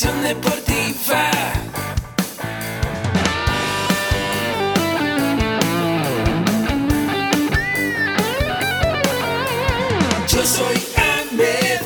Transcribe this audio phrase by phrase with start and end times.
[0.00, 1.30] Educación deportiva.
[10.28, 11.80] Yo soy Ahmed.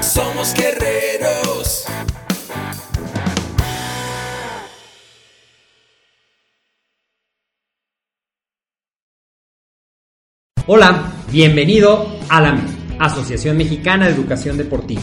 [0.00, 1.86] Somos guerreros.
[10.68, 12.60] Hola, bienvenido a la
[13.00, 15.02] Asociación Mexicana de Educación Deportiva.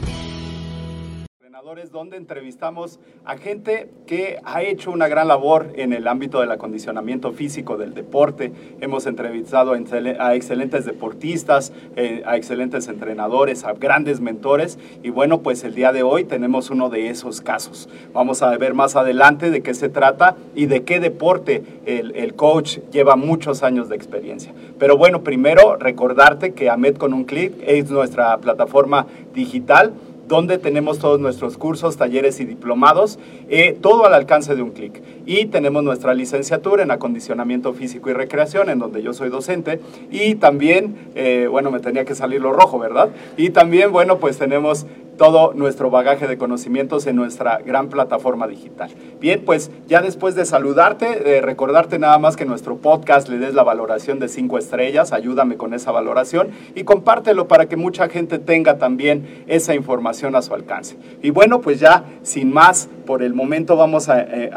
[1.91, 7.31] donde entrevistamos a gente que ha hecho una gran labor en el ámbito del acondicionamiento
[7.31, 8.51] físico del deporte.
[8.81, 15.63] Hemos entrevistado a excelentes deportistas, eh, a excelentes entrenadores, a grandes mentores y bueno, pues
[15.63, 17.87] el día de hoy tenemos uno de esos casos.
[18.11, 22.79] Vamos a ver más adelante de qué se trata y de qué deporte el, coach
[22.91, 24.53] lleva muchos años de experiencia.
[24.77, 29.93] Pero bueno, primero recordarte que AMED con un clic es nuestra plataforma digital
[30.31, 33.19] donde tenemos todos nuestros cursos, talleres y diplomados,
[33.49, 35.03] eh, todo al alcance de un clic.
[35.25, 39.81] Y tenemos nuestra licenciatura en acondicionamiento físico y recreación, en donde yo soy docente.
[40.09, 43.09] Y también, eh, bueno, me tenía que salir lo rojo, ¿verdad?
[43.35, 44.85] Y también, bueno, pues tenemos
[45.17, 48.89] todo nuestro bagaje de conocimientos en nuestra gran plataforma digital.
[49.19, 53.53] Bien, pues ya después de saludarte, de recordarte nada más que nuestro podcast le des
[53.53, 58.39] la valoración de cinco estrellas, ayúdame con esa valoración y compártelo para que mucha gente
[58.39, 60.95] tenga también esa información a su alcance.
[61.21, 64.49] Y bueno, pues ya sin más, por el momento vamos a, eh,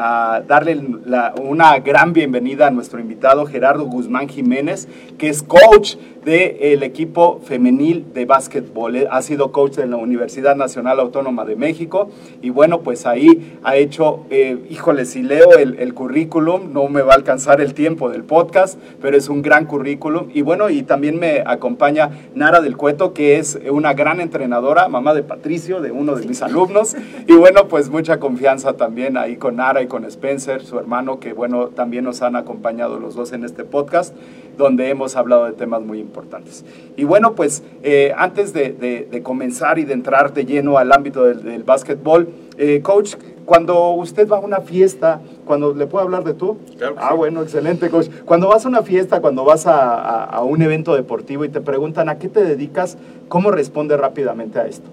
[0.47, 0.81] darle
[1.43, 8.05] una gran bienvenida a nuestro invitado Gerardo Guzmán Jiménez, que es coach del equipo femenil
[8.13, 9.07] de básquetbol.
[9.11, 12.09] Ha sido coach en la Universidad Nacional Autónoma de México
[12.41, 17.01] y bueno, pues ahí ha hecho, eh, híjole, si leo el, el, currículum, no me
[17.01, 20.29] va a alcanzar el tiempo del podcast, pero es un gran currículum.
[20.33, 25.13] Y bueno, y también me acompaña Nara del Cueto, que es una gran entrenadora, mamá
[25.13, 26.95] de Patricio, de uno de mis alumnos.
[27.27, 28.44] Y bueno, pues mucha confianza
[28.77, 32.99] también ahí con Nara y con Spencer, su hermano, que bueno, también nos han acompañado
[32.99, 34.15] los dos en este podcast
[34.55, 36.63] donde hemos hablado de temas muy importantes.
[36.95, 41.63] Y bueno, pues eh, antes de, comenzar y de entrar de lleno al ámbito del,
[41.63, 46.57] básquetbol, eh, coach, cuando usted va a una fiesta, cuando le puedo hablar de tú.
[46.97, 48.09] ah, bueno, excelente, coach.
[48.25, 52.09] Cuando vas a una fiesta, cuando vas a, a un evento deportivo y te preguntan
[52.09, 52.97] a qué te dedicas,
[53.27, 54.89] ¿cómo responde rápidamente a esto?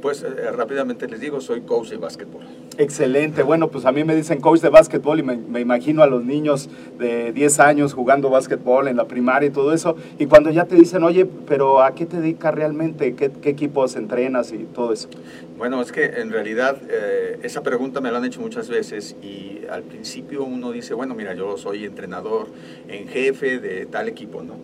[0.00, 2.42] Pues eh, rápidamente les digo, soy coach de básquetbol.
[2.76, 6.24] Excelente, bueno, pues a mí me dicen coach de básquetbol y me, imagino a los
[6.24, 9.96] niños de 10 años jugando básquetbol en la primaria y todo eso.
[10.18, 13.14] Y cuando ya te dicen, oye, pero ¿a qué te dedicas realmente?
[13.14, 15.08] ¿Qué, equipos entrenas y todo eso?
[15.56, 19.62] Bueno, es que en realidad eh, esa pregunta me la han hecho muchas veces y
[19.68, 22.46] al principio uno dice, bueno, mira, yo soy entrenador
[22.86, 24.54] en jefe de tal equipo, ¿no?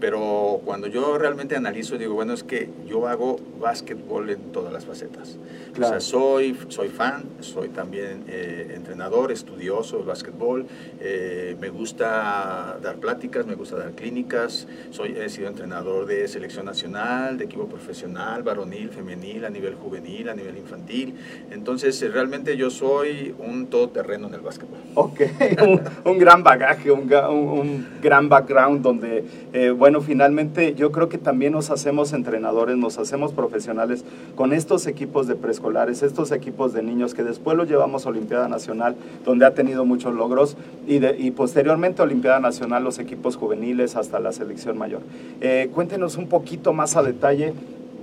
[0.00, 4.84] Pero cuando yo realmente analizo, digo, bueno, es que yo hago básquetbol en todas las
[4.84, 5.38] facetas.
[5.72, 10.66] O sea, soy, soy fan, soy también eh, entrenador, estudioso de básquetbol,
[11.00, 16.66] eh, me gusta dar pláticas, me gusta dar clínicas, soy, he sido entrenador de selección
[16.66, 21.14] nacional, de equipo profesional, varonil, femenil, a nivel juvenil, a nivel infantil.
[21.50, 24.78] Entonces, eh, realmente yo soy un todoterreno en el básquetbol.
[24.94, 25.20] Ok,
[26.04, 29.24] un, gran bagaje, un, un, gran background donde,
[29.76, 34.04] bueno, finalmente yo creo que también nos hacemos entrenadores, nos hacemos profesionales
[34.34, 38.48] con estos equipos de preescolares, estos equipos de niños que después los llevamos a Olimpiada
[38.48, 44.20] Nacional, donde ha tenido muchos logros, y, posteriormente a Olimpiada Nacional los equipos juveniles hasta
[44.20, 45.02] la selección mayor.
[45.40, 47.52] Eh, cuéntenos un poquito más a detalle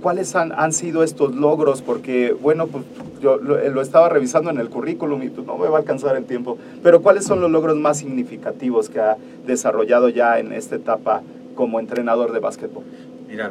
[0.02, 1.80] ¿cuáles han, han, sido estos logros?
[1.80, 2.84] Porque, bueno, pues
[3.22, 6.16] yo lo, lo, estaba revisando en el currículum y pues no me va a alcanzar
[6.16, 10.74] el tiempo, pero ¿cuáles son los logros más significativos que ha desarrollado ya en esta
[10.74, 11.22] etapa
[11.54, 12.84] como entrenador de básquetbol?
[13.28, 13.50] Mira,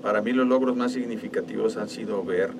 [0.00, 2.50] para mí los logros más significativos han sido ver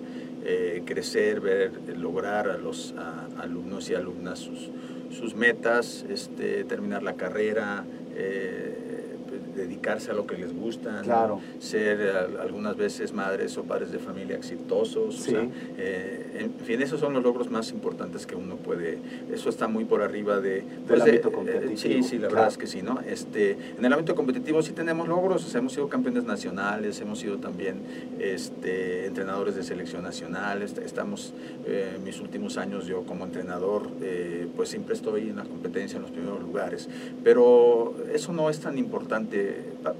[0.44, 2.94] eh, crecer, ver, lograr a los
[3.38, 4.70] alumnos y alumnas sus,
[5.16, 7.84] sus metas, este, terminar la carrera,
[8.14, 9.11] eh,
[9.54, 11.40] dedicarse a lo que les gusta, claro.
[11.58, 12.00] ser
[12.40, 15.16] algunas veces madres o padres de familia exitosos.
[15.16, 15.30] Sí.
[15.30, 18.98] O sea, eh, en fin, esos son los logros más importantes que uno puede.
[19.32, 20.64] Eso está muy por arriba de.
[20.86, 21.72] Pues, de ámbito competitivo.
[21.72, 22.34] Eh, sí, sí, la claro.
[22.34, 23.00] verdad es que sí, ¿no?
[23.00, 25.44] Este, en el ámbito competitivo sí tenemos logros.
[25.44, 27.82] O sea, hemos sido campeones nacionales, hemos sido también
[28.18, 30.62] este, entrenadores de selección nacional.
[30.62, 31.34] Estamos,
[31.66, 36.02] eh, mis últimos años yo como entrenador, eh, pues siempre estoy en la competencia en
[36.02, 36.88] los primeros lugares.
[37.22, 39.41] Pero eso no es tan importante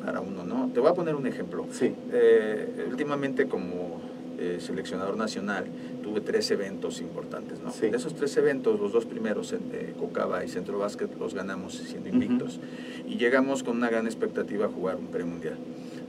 [0.04, 0.70] para uno, ¿no?
[0.72, 1.66] Te voy a poner un ejemplo.
[1.70, 1.94] Sí.
[2.12, 4.00] Eh, últimamente como
[4.38, 5.66] eh, seleccionador nacional
[6.02, 7.70] tuve tres eventos importantes, ¿no?
[7.70, 7.90] Sí.
[7.90, 12.08] De esos tres eventos, los dos primeros, eh, Cocaba y Centro Básquet, los ganamos siendo
[12.08, 12.58] invictos.
[12.58, 13.12] Uh -huh.
[13.12, 15.56] Y llegamos con una gran expectativa a jugar un premundial.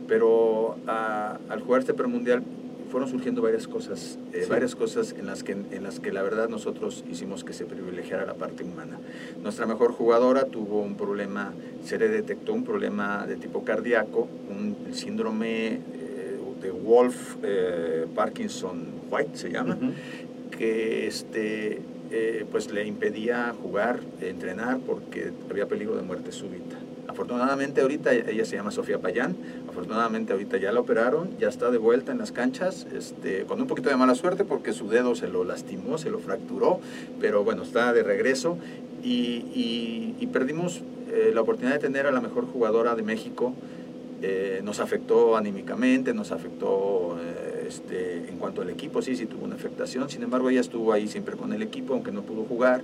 [0.07, 2.43] Pero a, al jugar este premundial
[2.93, 4.49] fueron surgiendo varias cosas, eh, sí.
[4.51, 8.23] varias cosas en las, que, en las que la verdad nosotros hicimos que se privilegiara
[8.23, 8.99] la parte humana.
[9.41, 11.53] Nuestra mejor jugadora tuvo un problema,
[11.83, 18.83] se le detectó un problema de tipo cardíaco, un síndrome eh, de Wolf eh, Parkinson
[19.09, 20.49] White se llama, uh -huh.
[20.55, 21.81] que este,
[22.51, 26.82] pues le impedía jugar, entrenar porque había peligro de muerte súbita.
[27.13, 29.35] Afortunadamente ahorita ella se llama Sofía Payán,
[29.69, 33.67] afortunadamente ahorita ya la operaron, ya está de vuelta en las canchas, este, con un
[33.67, 36.79] poquito de mala suerte porque su dedo se lo lastimó, se lo fracturó,
[37.21, 38.57] pero bueno, está de regreso.
[39.03, 40.81] Y, y, y perdimos
[41.11, 43.53] eh, la oportunidad de tener a la mejor jugadora de México,
[44.23, 49.45] eh, nos afectó anímicamente, nos afectó eh, este, en cuanto al equipo, sí, sí tuvo
[49.45, 52.81] una afectación, sin embargo ella estuvo ahí siempre con el equipo, aunque no pudo jugar,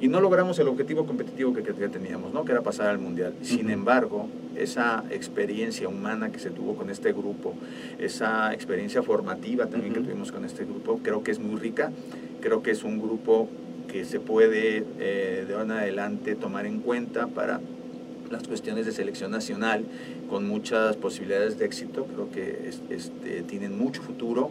[0.00, 2.44] y no logramos el objetivo competitivo que, que teníamos, ¿no?
[2.44, 3.34] que era pasar al Mundial.
[3.42, 3.72] Sin uh -huh.
[3.72, 7.54] embargo, esa experiencia humana que se tuvo con este grupo,
[7.98, 10.00] esa experiencia formativa también uh -huh.
[10.00, 11.92] que tuvimos con este grupo, creo que es muy rica,
[12.40, 13.48] creo que es un grupo
[13.86, 17.60] que se puede eh, de ahora en adelante tomar en cuenta para
[18.30, 19.84] las cuestiones de selección nacional
[20.32, 24.50] con muchas posibilidades de éxito, creo que este, tienen mucho futuro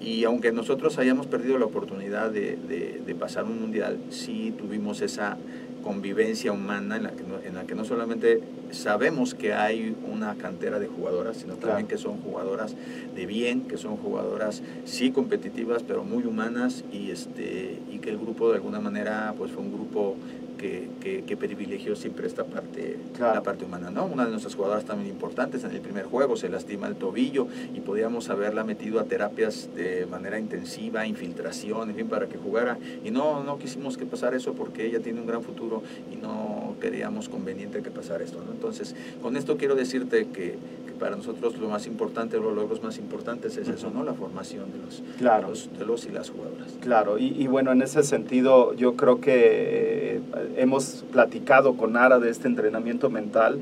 [0.00, 5.00] y aunque nosotros hayamos perdido la oportunidad de, de, de pasar un mundial, sí tuvimos
[5.00, 5.36] esa
[5.82, 8.40] convivencia humana en la, que no, en la que no solamente
[8.70, 11.68] sabemos que hay una cantera de jugadoras, sino claro.
[11.70, 12.76] también que son jugadoras
[13.16, 18.18] de bien, que son jugadoras sí competitivas, pero muy humanas y, este, y que el
[18.18, 20.14] grupo de alguna manera pues fue un grupo
[20.56, 23.34] que, que, que, privilegió siempre esta parte, claro.
[23.34, 24.06] la parte humana, ¿no?
[24.06, 27.80] Una de nuestras jugadoras también importantes en el primer juego se lastima el tobillo y
[27.80, 32.78] podíamos haberla metido a terapias de manera intensiva, infiltración, en fin, para que jugara.
[33.04, 35.82] Y no, no quisimos que pasara eso porque ella tiene un gran futuro
[36.12, 38.52] y no queríamos conveniente que pasara esto, ¿no?
[38.52, 40.56] Entonces, con esto quiero decirte que,
[40.86, 44.04] que para nosotros lo más importante, los logros más importantes es eso, ¿no?
[44.04, 45.44] La formación de los, claro.
[45.44, 46.72] de los, de los y las jugadoras.
[46.80, 50.20] Claro, y, y, bueno, en ese sentido yo creo que
[50.56, 53.58] hemos platicado con Ara de este entrenamiento mental,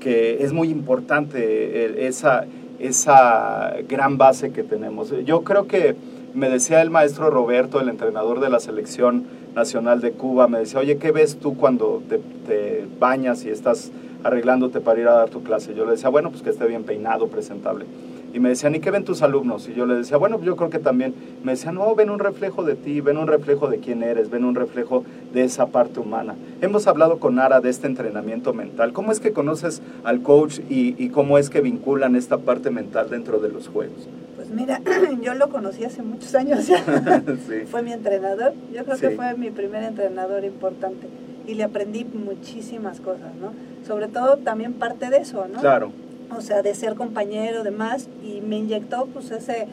[0.00, 2.46] que es muy importante esa,
[2.78, 5.12] esa gran base que tenemos.
[5.24, 5.96] Yo creo que
[6.34, 9.24] me decía el maestro Roberto, el entrenador de la selección
[9.54, 13.92] nacional de Cuba, me decía, oye, ¿qué ves tú cuando te, te bañas y estás
[14.24, 15.74] arreglándote para ir a dar tu clase?
[15.74, 17.86] Yo le decía, bueno, pues que esté bien peinado, presentable.
[18.34, 19.68] Y me decían, ¿y qué ven tus alumnos?
[19.68, 21.14] Y yo le decía, bueno, yo creo que también.
[21.44, 24.44] Me decían, no, ven un reflejo de ti, ven un reflejo de quién eres, ven
[24.44, 26.34] un reflejo de esa parte humana.
[26.60, 28.92] Hemos hablado con Ara de este entrenamiento mental.
[28.92, 33.08] ¿Cómo es que conoces al coach y, y cómo es que vinculan esta parte mental
[33.08, 34.08] dentro de los juegos?
[34.34, 34.80] Pues mira,
[35.22, 36.82] yo lo conocí hace muchos años ya.
[37.48, 37.66] sí.
[37.70, 38.52] Fue mi entrenador.
[38.74, 39.02] Yo creo sí.
[39.02, 41.06] que fue mi primer entrenador importante.
[41.46, 43.52] Y le aprendí muchísimas cosas, ¿no?
[43.86, 45.60] Sobre todo también parte de eso, ¿no?
[45.60, 45.92] Claro
[46.36, 49.66] o sea, de ser compañero, demás, y me inyectó pues ese,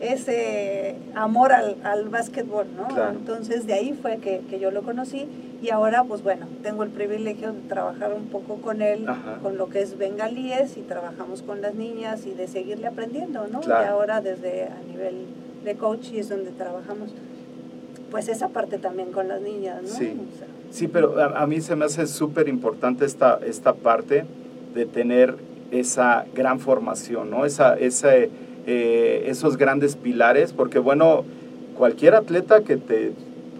[0.00, 2.88] ese amor al, al básquetbol, ¿no?
[2.88, 3.12] Claro.
[3.12, 5.26] Entonces de ahí fue que, que, yo lo conocí
[5.62, 9.38] y ahora pues bueno, tengo el privilegio de trabajar un poco con él, Ajá.
[9.42, 13.60] con lo que es bengalíes y trabajamos con las niñas y de seguirle aprendiendo, ¿no?
[13.60, 13.84] Claro.
[13.84, 15.26] Y ahora desde a nivel
[15.64, 17.10] de coach y es donde trabajamos
[18.10, 19.88] pues esa parte también con las niñas, ¿no?
[19.88, 24.24] Sí, o sea, sí pero a, mí se me hace súper importante esta, esta parte
[24.74, 25.36] de tener
[25.70, 27.46] esa gran formación, ¿no?
[27.46, 31.24] Esa, eh, esos grandes pilares, porque bueno,
[31.76, 33.12] cualquier atleta que te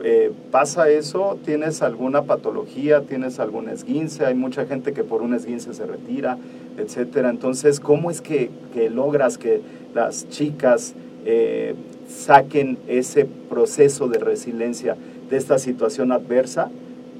[0.02, 5.34] eh, pasa eso, tienes alguna patología, tienes algún esguince, hay mucha gente que por un
[5.34, 6.36] esguince se retira,
[6.78, 7.30] etcétera.
[7.30, 9.60] Entonces, ¿cómo es que, que logras que
[9.94, 10.94] las chicas
[11.24, 11.76] eh,
[12.08, 14.96] saquen ese proceso de resiliencia
[15.30, 16.70] de esta situación adversa?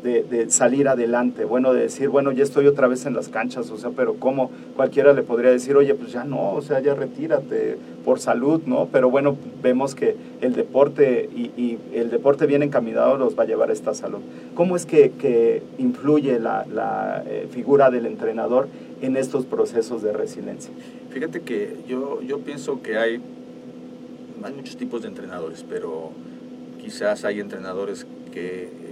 [0.05, 3.79] De, salir adelante, bueno, de decir, bueno, ya estoy otra vez en las canchas, o
[3.79, 4.51] sea, pero ¿cómo?
[4.77, 8.89] Cualquiera le podría decir, oye, pues ya no, o sea, ya retírate por salud, ¿no?
[8.93, 13.71] Pero bueno, vemos que el deporte y, el deporte bien encaminado los va a llevar
[13.71, 14.19] a esta salud.
[14.55, 18.69] ¿Cómo es que, influye la, eh, figura del entrenador
[19.01, 20.71] en estos procesos de resiliencia?
[21.11, 23.21] Fíjate que yo, yo pienso que hay,
[24.43, 26.11] hay muchos tipos de entrenadores, pero
[26.79, 28.84] quizás hay entrenadores que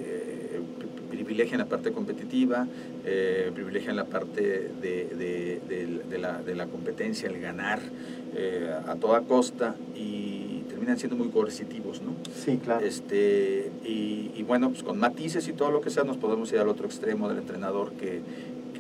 [1.32, 2.66] privilegian la parte competitiva,
[3.06, 7.80] eh, privilegian la parte de, la, competencia, el ganar
[8.36, 12.14] eh, a toda costa y terminan siendo muy coercitivos, ¿no?
[12.34, 12.84] Sí, claro.
[12.84, 16.68] Este, y, bueno, pues con matices y todo lo que sea nos podemos ir al
[16.68, 18.20] otro extremo del entrenador que,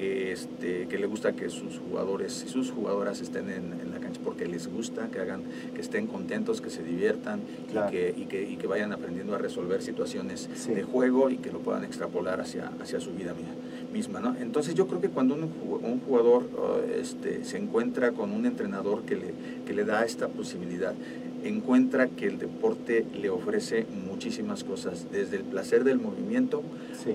[0.02, 4.20] que, este, que le gusta que sus jugadores y sus jugadoras estén en, la cancha
[4.24, 5.42] porque les gusta, que hagan,
[5.76, 7.40] que estén contentos, que se diviertan
[7.70, 11.52] y, que, y, que, y, que, vayan aprendiendo a resolver situaciones de juego y que
[11.52, 13.32] lo puedan extrapolar hacia, hacia su vida
[13.92, 14.18] misma.
[14.18, 14.34] ¿no?
[14.40, 19.04] Entonces yo creo que cuando un, un jugador uh, este, se encuentra con un entrenador
[19.04, 20.94] que le, que le da esta posibilidad,
[21.44, 26.62] encuentra que el deporte le ofrece muchísimas cosas, desde el placer del movimiento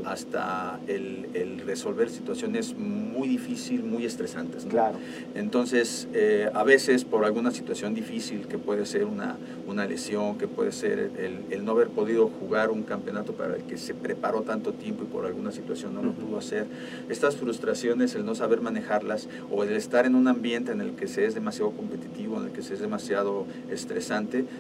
[0.06, 4.66] hasta el, el, resolver situaciones muy difíciles, muy estresantes.
[4.66, 4.98] Claro.
[5.36, 10.48] Entonces, eh, a veces por alguna situación difícil, que puede ser una, una lesión, que
[10.48, 14.42] puede ser el, el, no haber podido jugar un campeonato para el que se preparó
[14.42, 16.68] tanto tiempo y por alguna situación no lo pudo hacer,
[17.10, 21.08] estas frustraciones, el no saber manejarlas o el estar en un ambiente en el que
[21.08, 24.17] se es demasiado competitivo, en el que se es demasiado estresante,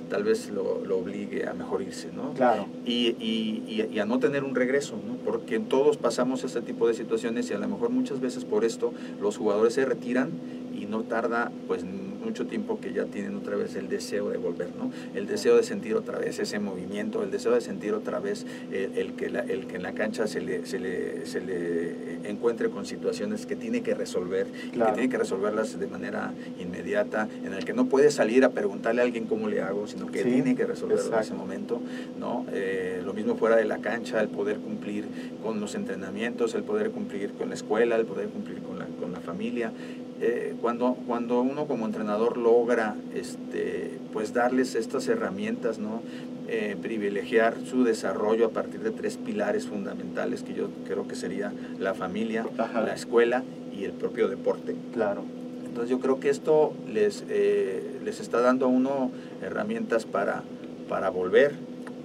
[0.09, 2.33] tal vez lo, obligue a mejor irse, ¿no?
[2.33, 2.67] Claro.
[2.85, 5.15] Y, y, y, a no tener un regreso, ¿no?
[5.17, 8.93] Porque todos pasamos ese tipo de situaciones y a lo mejor muchas veces por esto
[9.21, 10.31] los jugadores se retiran
[10.79, 11.83] y no tarda pues
[12.27, 14.91] mucho tiempo que ya tienen otra vez el deseo de volver, ¿no?
[15.15, 19.13] El deseo de sentir otra vez ese movimiento, el deseo de sentir otra vez el,
[19.13, 23.45] que, el que en la cancha se le, se le, se le encuentre con situaciones
[23.45, 27.85] que tiene que resolver, que tiene que resolverlas de manera inmediata, en el que no
[27.85, 31.19] puede salir a preguntarle a alguien cómo le hago, sino que tiene que resolverlo en
[31.19, 31.81] ese momento,
[32.19, 32.45] ¿no?
[32.51, 35.05] Eh, lo mismo fuera de la cancha, el poder cumplir
[35.41, 39.13] con los entrenamientos, el poder cumplir con la escuela, el poder cumplir con la, con
[39.13, 39.71] la familia,
[40.19, 46.01] eh, cuando, cuando uno como entrenador logra este, pues darles estas herramientas, ¿no?
[46.49, 51.51] Eh, privilegiar su desarrollo a partir de tres pilares fundamentales que yo creo que sería
[51.77, 53.43] la familia, la escuela
[53.77, 54.73] y el propio deporte.
[54.93, 55.23] Claro.
[55.65, 60.43] Entonces yo creo que esto les, eh, les está dando a uno herramientas para,
[60.87, 61.53] para volver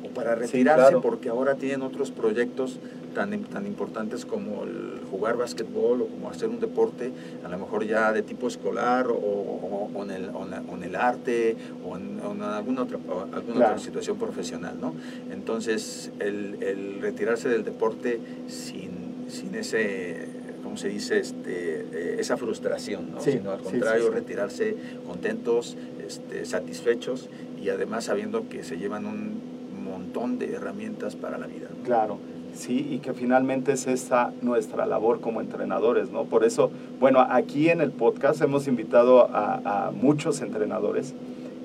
[0.04, 2.80] o para retirarse, porque ahora tienen otros proyectos
[3.14, 7.12] tan, tan importantes como el jugar básquetbol o como hacer un deporte,
[7.44, 11.96] a lo mejor ya de tipo escolar o, o, en, el, en, el, arte o
[11.96, 12.98] en, alguna, otra,
[13.32, 14.76] alguna otra situación profesional.
[14.80, 14.94] ¿no?
[15.30, 21.18] Entonces, el, el retirarse del deporte sin, sin ese ¿cómo se dice?
[21.18, 23.20] Este, eh, esa frustración, ¿no?
[23.20, 24.74] sino al contrario, retirarse
[25.06, 27.28] contentos, este, satisfechos
[27.62, 29.40] y además sabiendo que se llevan un
[29.84, 31.68] montón de herramientas para la vida.
[31.84, 32.18] Claro.
[32.54, 32.86] ¿Sí?
[32.90, 36.24] Y que finalmente es esa nuestra labor como entrenadores, ¿no?
[36.24, 41.14] Por eso, bueno, aquí en el podcast hemos invitado a, muchos entrenadores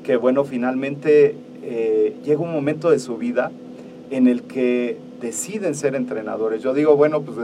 [0.03, 3.51] que, bueno, finalmente eh, llega un momento de su vida
[4.10, 6.62] en el que deciden ser entrenadores.
[6.62, 7.38] Yo digo, bueno, pues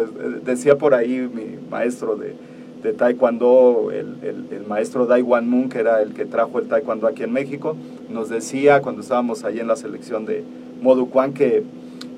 [0.44, 2.36] decía por ahí mi maestro de,
[2.84, 4.18] de Taekwondo, el,
[4.52, 7.76] el, maestro Dai Wan Moon, que era el que trajo el Taekwondo aquí en México,
[8.10, 10.44] nos decía cuando estábamos ahí en la selección de
[10.82, 11.64] Modu Kwan que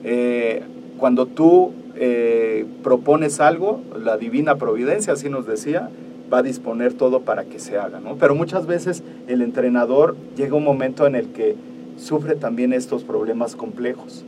[0.03, 0.63] eh,
[0.97, 5.89] cuando tú eh, propones algo, la divina providencia, así nos decía,
[6.31, 8.15] va a disponer todo para que se haga, ¿no?
[8.15, 11.55] Pero muchas veces el entrenador llega un momento en el que
[11.97, 14.25] sufre también estos problemas complejos,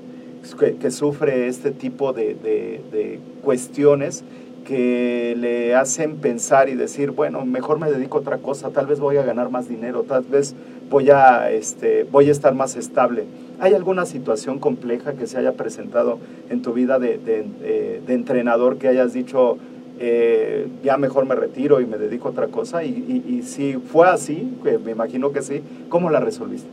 [0.80, 4.24] que, sufre este tipo de, de, cuestiones
[4.66, 9.00] que le hacen pensar y decir, bueno, mejor me dedico a otra cosa, tal vez
[9.00, 10.56] voy a ganar más dinero, tal vez
[10.90, 13.26] voy a, este, voy a estar más estable
[13.60, 18.88] ¿Hay alguna situación compleja que se haya presentado en tu vida de, de, entrenador que
[18.88, 19.58] hayas dicho,
[20.00, 22.84] eh, ya mejor me retiro y me dedico a otra cosa?
[22.84, 26.70] Y, si fue así, que me imagino que sí, ¿cómo la resolviste?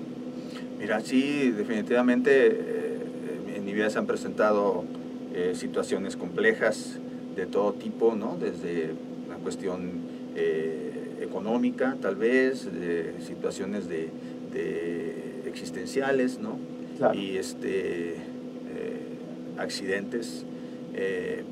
[0.79, 2.99] Mira, sí, definitivamente eh,
[3.57, 4.85] en mi vida se han presentado
[5.35, 6.99] eh, situaciones complejas
[7.35, 8.37] de todo tipo, ¿no?
[8.38, 8.91] Desde
[9.26, 10.12] una cuestión
[11.23, 12.69] económica, tal vez,
[13.21, 14.11] situaciones de
[15.47, 16.59] existenciales, ¿no?
[17.14, 18.18] Y este, eh,
[19.58, 20.44] accidentes,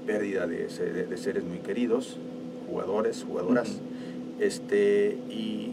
[0.07, 0.69] pérdida de,
[1.17, 2.17] seres muy queridos,
[2.69, 3.81] jugadores, jugadoras.
[4.41, 5.73] este, y,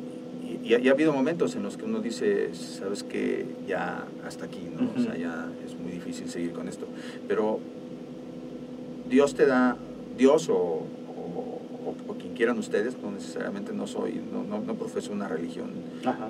[0.63, 4.89] y, ha habido momentos en los que uno dice, sabes que ya hasta aquí, ¿no?
[4.95, 6.87] O sea, ya es muy difícil seguir con esto.
[7.27, 7.59] Pero
[9.09, 9.77] Dios te da,
[10.17, 10.83] Dios o,
[12.19, 15.71] quien quieran ustedes, no necesariamente no soy, no, no, profeso una religión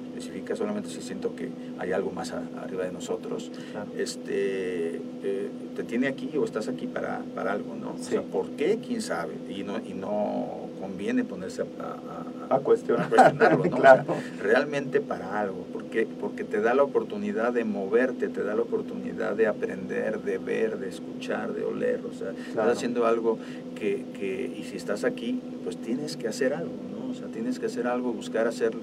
[0.07, 3.51] específica, solamente si siento que hay algo más arriba de nosotros.
[3.97, 7.95] Este, eh, te tiene aquí o estás aquí para, para algo, ¿no?
[7.99, 8.79] O sea, ¿por qué?
[8.85, 9.33] ¿Quién sabe?
[9.49, 13.09] Y no, y no conviene ponerse a, a, cuestionar.
[13.09, 14.15] cuestionarlo, ¿no?
[14.41, 19.35] realmente para algo, porque, porque te da la oportunidad de moverte, te da la oportunidad
[19.35, 23.39] de aprender, de ver, de escuchar, de oler, o sea, estás haciendo algo
[23.73, 26.99] que, que, y si estás aquí, pues tienes que hacer algo, ¿no?
[27.09, 28.73] O sea, tienes que hacer algo, buscar hacer,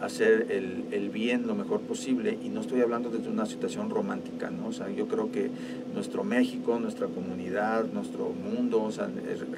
[0.00, 2.38] hacer el, el, bien lo mejor posible.
[2.42, 4.68] Y no estoy hablando desde una situación romántica, ¿no?
[4.68, 5.50] O sea, yo creo que
[5.92, 9.08] nuestro México, nuestra comunidad, nuestro mundo, o sea,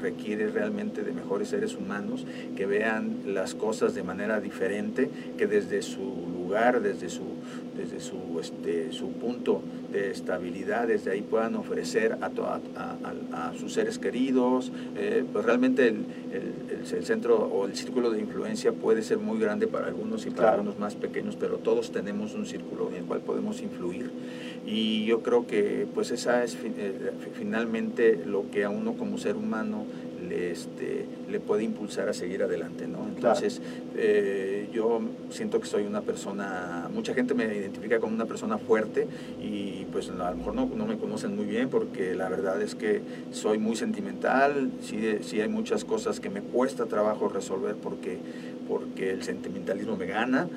[0.01, 2.27] requiere realmente de mejores seres humanos
[2.57, 7.25] que vean las cosas de manera diferente, que desde su lugar, desde su,
[7.77, 9.63] desde su, este, su punto
[9.93, 12.31] de estabilidad, desde ahí puedan ofrecer a,
[12.77, 14.71] a, a, sus seres queridos.
[14.97, 19.67] Eh, pues realmente el, el, centro o el círculo de influencia puede ser muy grande
[19.67, 23.21] para algunos y para algunos más pequeños, pero todos tenemos un círculo en el cual
[23.21, 24.11] podemos influir.
[24.67, 29.37] Y yo creo que pues esa es eh, finalmente lo que a uno como ser
[29.37, 29.85] humano
[30.37, 33.07] este, le puede impulsar a seguir adelante, ¿no?
[33.09, 33.61] Entonces,
[33.97, 35.01] eh, yo
[35.31, 39.07] siento que soy una persona, mucha gente me identifica como una persona fuerte
[39.43, 42.75] y pues a lo mejor no, no me conocen muy bien porque la verdad es
[42.75, 43.01] que
[43.31, 48.19] soy muy sentimental, sí, sí hay muchas cosas que me cuesta trabajo resolver porque
[48.69, 50.49] porque el sentimentalismo me gana.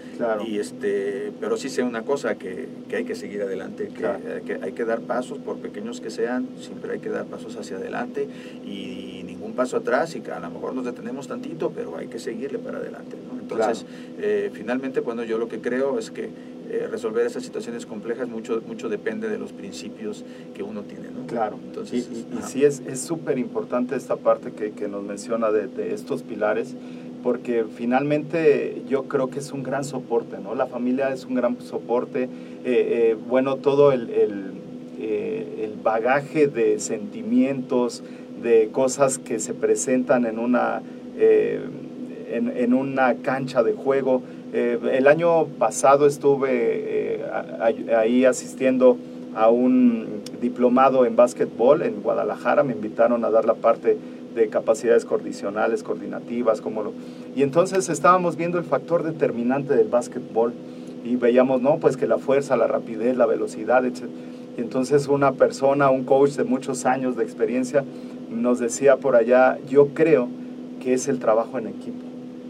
[0.45, 4.59] Y este, pero sí sé una cosa, que, que hay que seguir adelante, que, que,
[4.63, 8.27] hay que dar pasos, por pequeños que sean, siempre hay que dar pasos hacia adelante
[8.65, 12.19] y ningún paso atrás y que a lo mejor nos detenemos tantito, pero hay que
[12.19, 13.17] seguirle para adelante.
[13.31, 13.39] ¿no?
[13.39, 13.85] Entonces,
[14.19, 16.29] eh, finalmente, cuando yo lo que creo es que
[16.69, 21.09] eh, resolver esas situaciones complejas mucho, mucho depende de los principios que uno tiene.
[21.09, 21.25] ¿no?
[21.25, 25.67] Claro, Entonces, y, y, sí es súper importante esta parte que, que nos menciona de,
[25.67, 26.75] de estos pilares
[27.23, 30.55] porque finalmente yo creo que es un gran soporte, ¿no?
[30.55, 32.29] La familia es un gran soporte, eh,
[32.65, 38.03] eh, bueno, todo el, eh, el, bagaje de sentimientos,
[38.43, 40.81] de cosas que se presentan en una,
[41.17, 44.21] en, en, una cancha de juego.
[44.53, 47.21] el año pasado estuve
[47.95, 48.97] ahí asistiendo
[49.35, 53.97] a un diplomado en básquetbol en Guadalajara, me invitaron a dar la parte
[54.35, 56.93] de capacidades coordinacionales, coordinativas, como lo...
[57.35, 60.53] Y entonces estábamos viendo el factor determinante del básquetbol
[61.03, 64.03] y veíamos, no, pues que la fuerza, la rapidez, la velocidad, etc.
[64.57, 67.83] Y entonces una persona, un coach de muchos años de experiencia,
[68.29, 70.27] nos decía por allá, yo creo
[70.81, 72.05] que es el trabajo en equipo.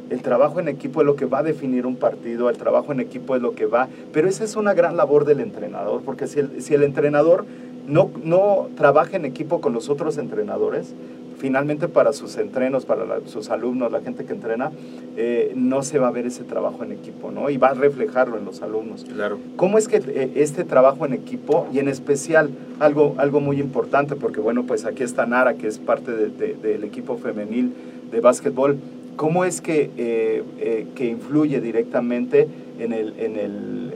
[0.09, 2.99] El trabajo en equipo es lo que va a definir un partido, el trabajo en
[2.99, 6.39] equipo es lo que va, pero esa es una gran labor del entrenador, porque si
[6.39, 7.45] el, si el entrenador
[7.87, 10.95] no, no trabaja en equipo con los otros entrenadores,
[11.39, 14.71] finalmente para sus entrenos, para sus alumnos, la gente que entrena,
[15.17, 17.49] eh, no se va a ver ese trabajo en equipo, ¿no?
[17.49, 19.05] Y va a reflejarlo en los alumnos.
[19.05, 19.39] Claro.
[19.55, 22.49] ¿Cómo es que eh, este trabajo en equipo, y en especial
[22.79, 27.17] algo, algo muy importante, porque bueno, pues aquí está Nara, que es parte del equipo
[27.17, 27.73] femenil
[28.11, 28.77] de básquetbol,
[29.15, 32.47] ¿cómo es que, eh, que influye directamente
[32.79, 33.93] en el, en el,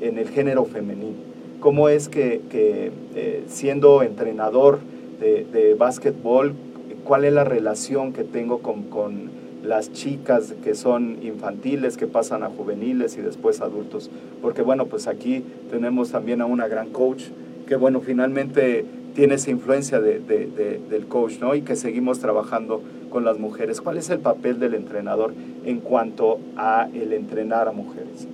[0.00, 1.14] en el género femenil?
[1.60, 2.90] ¿Cómo es que, que
[3.48, 4.78] siendo entrenador
[5.20, 6.54] de, de básquetbol,
[7.10, 9.30] cuál es la relación que tengo con, con,
[9.64, 14.12] las chicas que son infantiles, que pasan a juveniles y después adultos.
[14.40, 17.24] Porque bueno, pues aquí tenemos también a una gran coach
[17.66, 21.56] que bueno, finalmente tiene esa influencia de, de, del coach, ¿no?
[21.56, 23.80] Y que seguimos trabajando con las mujeres.
[23.80, 28.28] ¿Cuál es el papel del entrenador en cuanto a el entrenar a mujeres?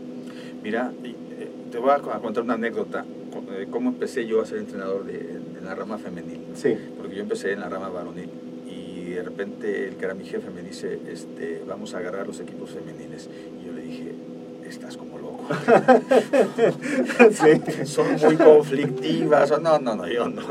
[0.63, 1.15] Mira, eh,
[1.73, 3.07] te voy a contar una anécdota.
[3.71, 6.41] ¿Cómo empecé yo a ser entrenador de, la rama femenil?
[6.55, 6.77] Sí.
[6.99, 8.29] Porque yo empecé en la rama varonil
[9.17, 12.71] de repente el que era mi jefe me dice, este, vamos a agarrar los equipos
[12.71, 13.29] femeniles.
[13.61, 14.13] Y yo le dije,
[14.67, 15.16] estás como
[17.85, 19.51] Son muy conflictivas.
[19.61, 20.43] No, no, no, yo no.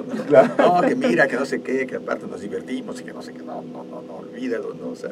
[0.58, 0.82] No.
[0.82, 3.44] que mira, que no sé qué, que aparte nos divertimos y que no sé qué.
[3.44, 4.74] No, no, no, no olvídalo.
[4.74, 4.90] ¿no?
[4.90, 5.12] O sea,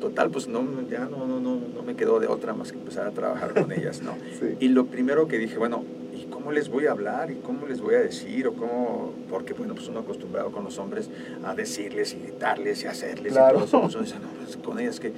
[0.00, 3.06] total, pues no, ya no, no, no, no me quedó de otra más que empezar
[3.06, 4.02] a trabajar con ellas.
[4.02, 4.16] ¿no?
[4.60, 5.84] Y lo primero que dije, bueno,
[6.30, 9.74] cómo les voy a hablar y cómo les voy a decir o cómo, porque bueno,
[9.74, 11.10] pues uno acostumbrado con los hombres
[11.44, 15.12] a decirles y gritarles y hacerles y todo eso, pues no, pues con ellas que,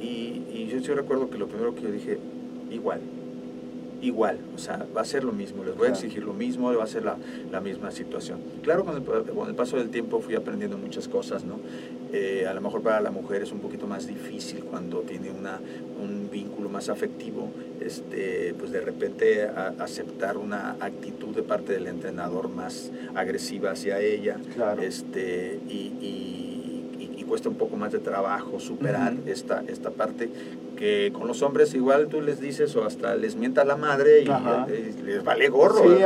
[0.00, 2.18] y, y yo, yo recuerdo que lo primero que yo dije,
[2.70, 3.00] igual,
[4.02, 6.84] igual, o sea, va a ser lo mismo, les voy a exigir lo mismo, va
[6.84, 7.16] a ser la,
[7.50, 8.40] la misma situación.
[8.62, 11.58] Claro, con el, con el, paso del tiempo fui aprendiendo muchas cosas, ¿no?
[12.12, 15.60] Eh, a lo mejor para la mujer es un poquito más difícil cuando tiene una,
[16.02, 22.48] un vínculo más afectivo, este, pues de repente aceptar una actitud de parte del entrenador
[22.48, 24.36] más agresiva hacia ella,
[24.80, 26.55] este, y
[27.28, 30.30] cuesta un poco más de trabajo superar esta, esta parte
[30.76, 35.02] que con los hombres igual tú les dices o hasta les mientas la madre y,
[35.02, 36.02] les vale gorro, sí,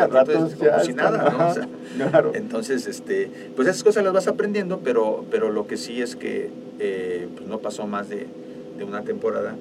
[0.59, 1.55] como si nada,
[1.99, 2.35] ¿no?
[2.35, 6.51] Entonces, este, pues esas cosas las vas aprendiendo, pero, pero lo que sí es que
[6.79, 8.27] eh, pues no pasó más de,
[8.79, 9.57] de una temporada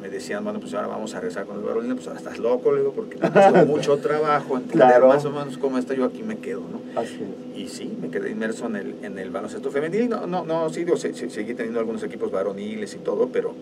[0.00, 2.72] me decían, bueno, pues ahora vamos a rezar con el varonil, pues ahora estás loco,
[2.72, 6.38] le digo, porque me mucho trabajo entender más o menos cómo está, yo aquí me
[6.38, 6.80] quedo, ¿no?
[7.00, 7.20] Así
[7.56, 10.84] Y sí, me quedé inmerso en el, en el baloncesto femenil, no, no, no sí,
[10.84, 13.54] digo, seguí teniendo algunos equipos varoniles y todo, pero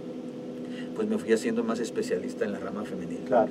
[0.98, 3.20] pues me fui haciendo más especialista en la rama femenil.
[3.24, 3.48] Claro.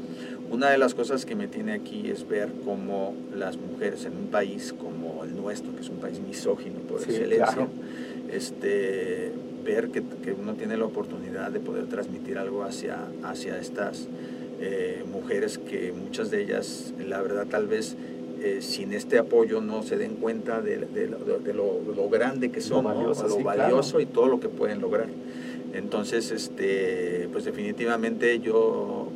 [0.52, 4.28] Una de las cosas que me tiene aquí es ver cómo las mujeres en un
[4.28, 7.70] país como el nuestro, que es un país misógino por excelencia,
[8.30, 9.32] este,
[9.68, 14.08] ver que, que, uno tiene la oportunidad de poder transmitir algo hacia, hacia estas
[14.62, 17.96] eh, mujeres que muchas de ellas, la verdad, tal vez
[18.42, 22.62] eh, sin este apoyo no se den cuenta de, de, de, lo, lo, grande que
[22.62, 25.08] son, lo valioso, y todo lo que pueden lograr.
[25.74, 29.10] Entonces, este, pues definitivamente yo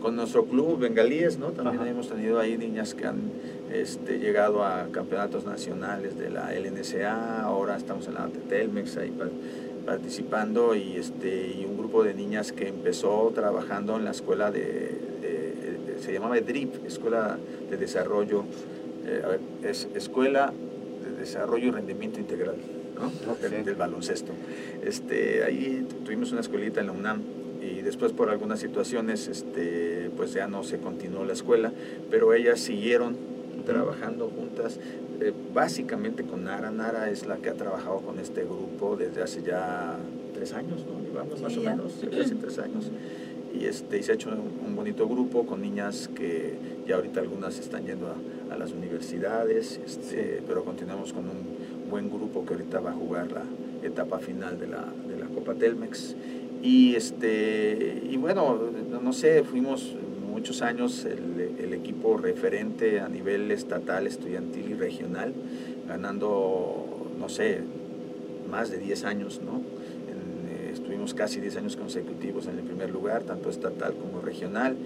[0.00, 1.52] con nuestro club Bengalíes, ¿no?
[1.52, 3.30] también hemos tenido ahí niñas que han
[3.72, 9.12] este, llegado a campeonatos nacionales de la LNCA, ahora estamos en la Telmex, ahí
[9.84, 15.04] participando y, este, y un grupo de niñas que empezó trabajando en la escuela de,
[16.04, 17.38] se llamaba EDRIP, Escuela
[17.70, 18.44] de Desarrollo,
[19.06, 20.52] eh, a ver, es Escuela
[21.02, 22.56] de Desarrollo y Rendimiento Integral,
[22.94, 23.34] ¿no?
[23.36, 24.32] del, baloncesto.
[24.82, 27.22] Este, ahí tuvimos una escuelita en la UNAM
[27.62, 31.72] y después por algunas situaciones este, pues ya no se continuó la escuela,
[32.10, 33.16] pero ellas siguieron
[33.64, 34.78] trabajando juntas
[35.20, 36.70] eh, básicamente con Nara.
[36.70, 39.96] Nara es la que ha trabajado con este grupo desde hace ya
[40.34, 41.00] tres años, ¿no?
[41.00, 42.90] Llevamos más o menos, casi tres años.
[43.54, 46.54] Y, este, se ha hecho un, bonito grupo con niñas que
[46.86, 52.46] ya ahorita algunas están yendo a, las universidades, este, pero continuamos con un buen grupo
[52.46, 53.42] que ahorita va a jugar la
[53.82, 56.14] etapa final de la, de la Copa Telmex.
[56.62, 58.58] Y, este, y bueno,
[59.02, 59.96] no sé, fuimos
[60.34, 65.32] muchos años el, equipo referente a nivel estatal, estudiantil y regional,
[65.86, 67.60] ganando, no sé,
[68.50, 69.58] más de 10 años, ¿no?
[69.58, 74.76] Eh, estuvimos casi 10 años consecutivos en el primer lugar, tanto estatal como regional,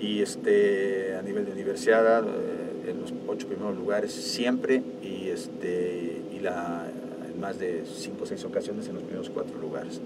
[0.00, 6.22] y este, a nivel de universidad, eh, en los ocho primeros lugares siempre, y, este,
[6.34, 6.86] y la,
[7.32, 10.00] en más de 5 o 6 ocasiones en los primeros cuatro lugares.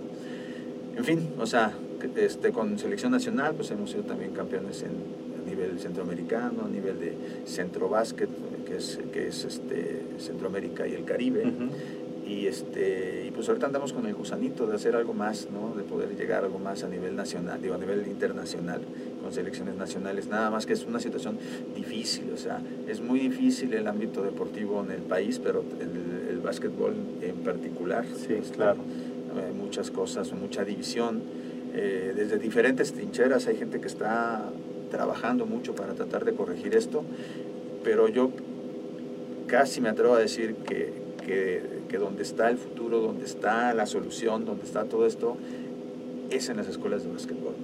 [0.97, 1.73] En fin, o sea,
[2.17, 6.99] este, con selección nacional, pues hemos sido también campeones en, a nivel centroamericano, a nivel
[6.99, 8.29] de centro básquet,
[8.67, 11.45] que es, que es este, Centroamérica y el Caribe.
[12.27, 15.83] y este y pues ahorita andamos con el gusanito de hacer algo más no de
[15.83, 18.81] poder llegar a algo más a nivel nacional digo a nivel internacional
[19.21, 20.29] con selecciones nacionales.
[20.29, 21.37] Nada más que es una situación
[21.75, 26.39] difícil o sea es muy difícil el ámbito deportivo en el país pero el, el
[26.39, 28.81] básquetbol en particular sí este, claro.
[28.81, 31.23] eh, muchas cosas mucha división
[31.75, 34.43] eh, desde diferentes trincheras hay gente que está
[34.91, 37.05] trabajando mucho para tratar de corregir esto
[37.83, 38.31] pero yo
[39.47, 40.93] casi me atrevo a decir que,
[41.27, 45.37] que, que, donde está el futuro, donde está la solución, donde está todo esto,
[46.31, 47.55] es en las escuelas de básquetbol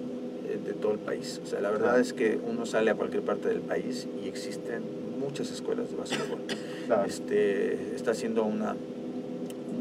[0.48, 1.40] eh, de todo el país.
[1.42, 4.82] O sea, la verdad es que uno sale a cualquier parte del país y existen
[5.18, 6.40] muchas escuelas de básquetbol.
[6.86, 7.04] Claro.
[7.06, 8.87] Este, está haciendo una, un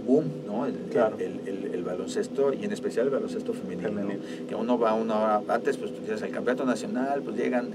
[0.08, 0.66] boom, ¿no?
[0.66, 1.18] El, claro.
[1.20, 3.90] el, el, el, baloncesto y en especial el baloncesto femenino.
[3.90, 4.20] femenino.
[4.42, 4.48] ¿no?
[4.48, 7.72] Que uno va una hora antes, pues tú dices, al campeonato nacional, pues llegan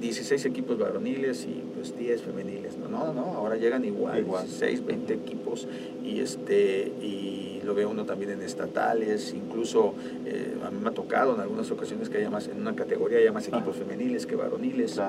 [0.00, 2.76] 16 equipos varoniles y pues 10 femeniles.
[2.78, 4.44] No, no, no, ahora llegan igual, igual.
[4.44, 5.66] 16, 20 equipos
[6.04, 9.94] y este y lo ve uno también en estatales, incluso
[10.26, 13.18] eh, a mí me ha tocado en algunas ocasiones que haya más, en una categoría
[13.18, 13.84] haya más equipos ah.
[13.84, 15.00] femeniles que varoniles.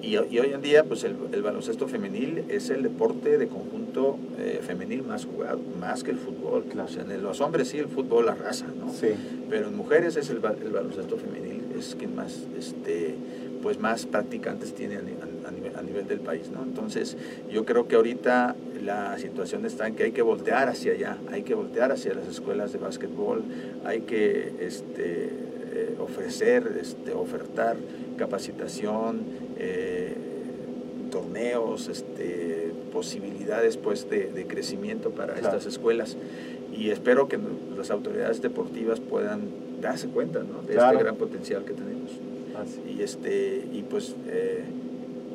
[0.00, 4.16] Y, y, hoy en día pues el, el, baloncesto femenil es el deporte de conjunto
[4.38, 6.64] eh, femenil más jugado, más que el fútbol.
[6.70, 6.88] Claro.
[6.88, 8.92] O sea, en los hombres sí, el fútbol arrasa, ¿no?
[8.92, 9.08] Sí.
[9.50, 12.46] Pero en mujeres es el, el baloncesto femenil, es quien más...
[12.56, 13.16] este
[13.64, 16.50] pues más practicantes tiene a, a, nivel, a, nivel, del país.
[16.50, 16.62] ¿no?
[16.62, 17.16] Entonces,
[17.50, 21.42] yo creo que ahorita la situación está en que hay que voltear hacia allá, hay
[21.42, 23.42] que voltear hacia las escuelas de básquetbol,
[23.84, 25.30] hay que este,
[25.72, 27.76] eh, ofrecer, este, ofertar
[28.16, 29.22] capacitación,
[29.58, 30.14] eh,
[31.10, 35.56] torneos, este, posibilidades pues, de, de crecimiento para claro.
[35.56, 36.16] estas escuelas.
[36.76, 37.38] Y espero que
[37.76, 39.42] las autoridades deportivas puedan
[39.80, 40.62] darse cuenta ¿no?
[40.62, 40.92] de claro.
[40.92, 42.10] este gran potencial que tenemos.
[42.56, 42.96] Así.
[42.98, 44.64] Y, este, y pues eh,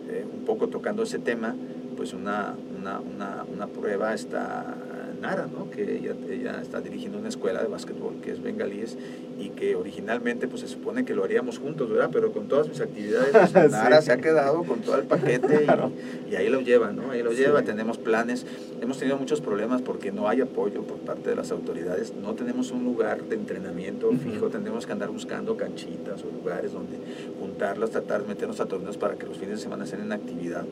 [0.10, 1.56] eh, un poco tocando ese tema,
[1.96, 4.76] pues una, una, una, una prueba está
[5.20, 5.70] Nara, ¿no?
[5.70, 8.98] que ella, ella, está dirigiendo una escuela de básquetbol que es bengalíes
[9.38, 12.10] y que originalmente pues se supone que lo haríamos juntos, ¿verdad?
[12.12, 14.08] Pero con todas mis actividades, pues, Nara sí.
[14.08, 15.92] se ha quedado con todo el paquete claro.
[16.30, 17.12] y, y, ahí lo lleva, ¿no?
[17.12, 17.38] Ahí lo sí.
[17.38, 18.46] lleva, tenemos planes,
[18.82, 22.72] hemos tenido muchos problemas porque no hay apoyo por parte de las autoridades, no tenemos
[22.72, 24.20] un lugar de entrenamiento uh -huh.
[24.20, 26.98] fijo, tenemos que andar buscando canchitas o lugares donde
[27.40, 30.66] juntarlas, tratar de meternos a torneos para que los fines de semana sean en actividad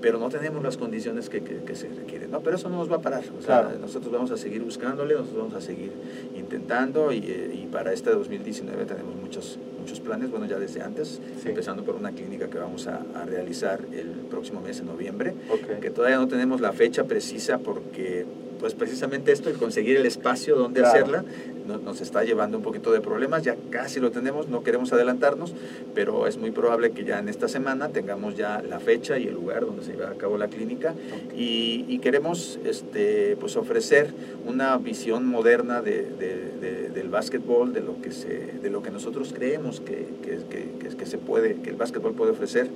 [0.00, 2.30] pero no tenemos las condiciones que, que, que, se requieren.
[2.30, 2.40] ¿no?
[2.40, 3.24] Pero eso no nos va a parar.
[3.38, 3.78] O sea, claro.
[3.78, 5.92] nosotros vamos a seguir buscándole, nosotros vamos a seguir
[6.34, 11.48] intentando y, y para este 2019 tenemos muchos, muchos planes, bueno, ya desde antes, sí.
[11.48, 15.80] empezando por una clínica que vamos a, a, realizar el próximo mes, en noviembre, okay.
[15.80, 18.24] que todavía no tenemos la fecha precisa porque
[18.58, 20.94] pues precisamente esto, el conseguir el espacio donde claro.
[20.94, 21.24] hacerla,
[21.66, 25.54] no, nos está llevando un poquito de problemas, ya casi lo tenemos, no queremos adelantarnos,
[25.94, 29.34] pero es muy probable que ya en esta semana tengamos ya la fecha y el
[29.34, 30.94] lugar donde se lleva a cabo la clínica
[31.26, 31.38] okay.
[31.38, 34.12] y, y, queremos este, pues ofrecer
[34.46, 38.90] una visión moderna de, de, de, del básquetbol, de lo que, se, de lo que
[38.90, 42.68] nosotros creemos que, que, que, que se puede, que el básquetbol puede ofrecer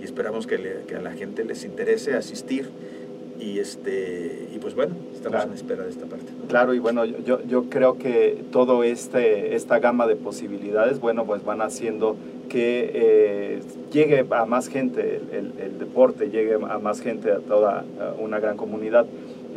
[0.00, 2.68] y esperamos que, le, que a la gente les interese asistir
[3.38, 5.48] y este y pues bueno estamos claro.
[5.48, 9.78] en espera de esta parte claro y bueno yo, yo creo que todo este esta
[9.78, 12.16] gama de posibilidades bueno pues van haciendo
[12.48, 13.60] que eh,
[13.92, 17.84] llegue a más gente el, el, el, deporte llegue a más gente a toda
[18.18, 19.06] una gran comunidad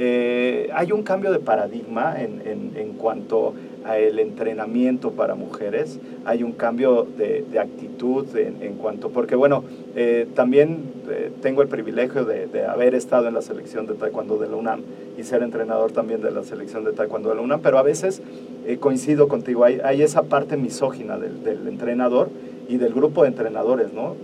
[0.02, 3.54] eh, hay un cambio de paradigma en, en, en cuanto
[3.98, 9.64] el entrenamiento para mujeres, hay un cambio de, de actitud en, cuanto, porque bueno,
[9.96, 14.38] eh, también eh, tengo el privilegio de, de, haber estado en la selección de taekwondo
[14.38, 14.82] de la UNAM
[15.18, 18.22] y ser entrenador también de la selección de taekwondo de la UNAM, pero a veces
[18.66, 22.30] eh, coincido contigo, hay, esa parte misógina del, entrenador
[22.68, 24.16] y del grupo de entrenadores, ¿no?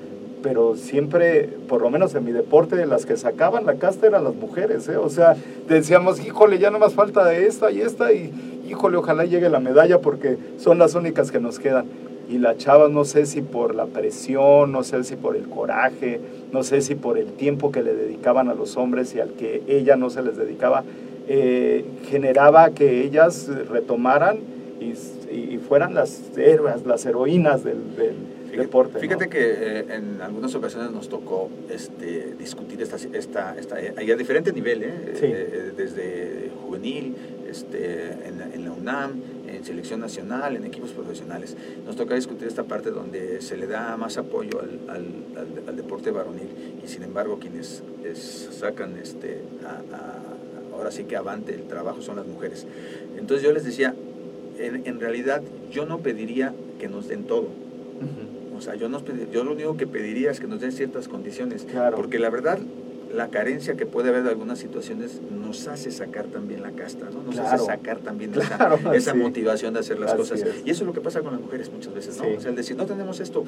[0.44, 4.36] pero siempre, por lo menos en mi deporte, las que sacaban la casta eran las
[4.36, 4.98] mujeres, ¿eh?
[4.98, 5.36] O sea,
[5.68, 8.32] decíamos, híjole, ya no más falta de esta y esta, y
[8.70, 11.86] híjole, ojalá llegue la medalla porque son las únicas que nos quedan.
[12.28, 16.20] Y las chavas, no sé si por la presión, no sé si por el coraje,
[16.52, 19.62] no sé si por el tiempo que le dedicaban a los hombres y al que
[19.68, 20.84] ella no se les dedicaba,
[21.28, 24.40] eh, generaba que ellas retomaran
[24.80, 24.94] y,
[25.32, 29.00] y, fueran las héroes, las heroínas del, del Fíjate, deporte.
[29.00, 29.32] Fíjate ¿no?
[29.32, 34.54] que eh, en algunas ocasiones nos tocó este, discutir esta, esta, esta, eh, a diferentes
[34.54, 35.14] niveles, ¿eh?
[35.14, 35.26] sí.
[35.26, 37.16] eh, desde juvenil,
[37.50, 41.56] este, en, la, en, la, UNAM, en selección nacional, en equipos profesionales.
[41.86, 45.06] Nos toca discutir esta parte donde se le da más apoyo al, al,
[45.38, 46.50] al, al deporte varonil
[46.84, 52.02] y sin embargo quienes es, sacan este, a, a, ahora sí que avante el trabajo
[52.02, 52.66] son las mujeres.
[53.18, 53.96] Entonces yo les decía,
[54.60, 57.44] en, en realidad yo no pediría que nos den todo.
[57.44, 60.72] Uh -huh o sea, yo, nos, yo lo único que pediría es que nos den
[60.72, 61.66] ciertas condiciones.
[61.70, 61.98] Claro.
[61.98, 62.60] Porque la verdad,
[63.14, 67.24] la carencia que puede haber de algunas situaciones nos hace sacar también la casta, ¿no?
[67.24, 68.34] Nos hace sacar también
[68.94, 70.44] esa, motivación de hacer las cosas.
[70.66, 72.28] Y eso es lo que pasa con las mujeres muchas veces, ¿no?
[72.36, 73.46] O sea, el decir, no tenemos esto,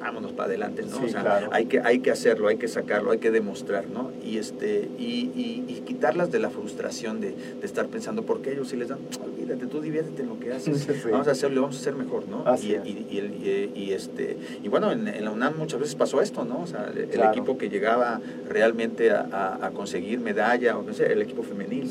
[0.00, 1.04] vámonos para adelante, ¿no?
[1.04, 4.12] o sea, hay, que, hay que hacerlo, hay que sacarlo, hay que demostrar, ¿no?
[4.24, 8.68] Y, este, y, y, quitarlas de la frustración de, de, estar pensando, ¿por qué ellos
[8.68, 8.98] sí les dan?
[9.22, 12.44] Olvídate, tú diviértete en lo que haces, vamos a hacerlo, vamos a hacer mejor, ¿no?
[12.56, 16.62] y, y, este, y bueno, en, la UNAM muchas veces pasó esto, ¿no?
[16.62, 21.22] O sea, el, equipo que llegaba realmente a, a, conseguir medalla, o no sé, el
[21.22, 21.88] equipo femenil,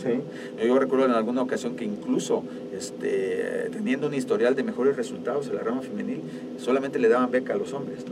[0.62, 2.44] Yo recuerdo en alguna ocasión que incluso
[2.78, 6.22] este, teniendo un historial de mejores resultados en la rama femenil,
[6.58, 8.06] solamente le daban beca a los hombres.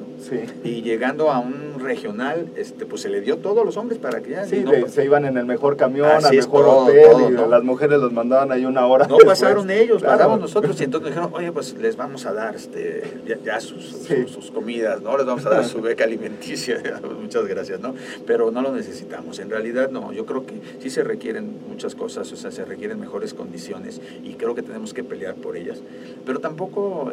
[0.63, 4.21] Y llegando a un regional, este, pues se le dio todo a los hombres para
[4.21, 4.45] que ya...
[4.45, 8.51] Sí, se iban en el mejor camión, al mejor hotel, y las mujeres los mandaban
[8.51, 12.25] ahí una hora No pasaron ellos, pasamos nosotros, y entonces dijeron, oye, pues les vamos
[12.25, 13.03] a dar este,
[13.43, 13.95] ya, sus,
[14.27, 15.17] sus, comidas, ¿no?
[15.17, 16.81] Les vamos a dar su beca alimenticia,
[17.21, 17.95] muchas gracias, ¿no?
[18.25, 22.31] Pero no lo necesitamos, en realidad no, yo creo que sí se requieren muchas cosas,
[22.31, 25.81] o sea, se requieren mejores condiciones, y creo que tenemos que pelear por ellas,
[26.25, 27.11] pero tampoco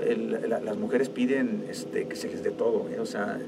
[0.49, 3.01] las mujeres piden este, que se les dé todo, ¿eh?
[3.01, 3.39] o sea,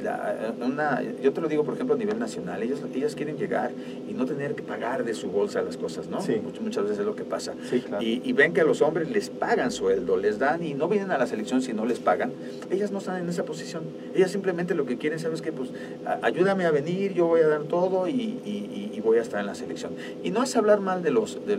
[0.60, 3.70] una, yo te lo digo por ejemplo a nivel nacional, ellos, ellas quieren llegar
[4.08, 6.18] y no tener que pagar de su bolsa las cosas, ¿no?
[6.60, 7.54] muchas veces es lo que pasa.
[8.00, 11.18] y, ven que a los hombres les pagan sueldo, les dan y no vienen a
[11.18, 12.32] la selección si no les pagan,
[12.70, 13.82] ellas no están en esa posición,
[14.14, 15.52] ellas simplemente lo que quieren, ¿sabes qué?
[15.52, 15.70] Pues
[16.22, 19.94] ayúdame a venir, yo voy a dar todo y, voy a estar en la selección.
[20.22, 21.56] Y no es hablar mal de los, de,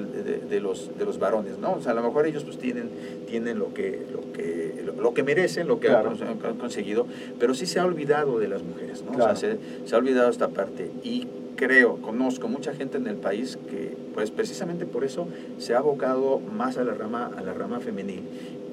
[0.62, 1.74] los, de los varones, ¿no?
[1.74, 2.90] O sea, a lo mejor ellos pues tienen,
[3.28, 6.18] tienen lo, que, lo, que, lo, que merecen, lo que han,
[6.60, 7.06] conseguido,
[7.40, 9.12] pero sí se ha olvidado de las mujeres, ¿no?
[9.12, 10.90] O sea, se, se, ha olvidado esta parte.
[11.04, 15.78] Y creo, conozco mucha gente en el país que, pues precisamente por eso, se ha
[15.80, 18.24] abocado más a la rama, a la rama femenil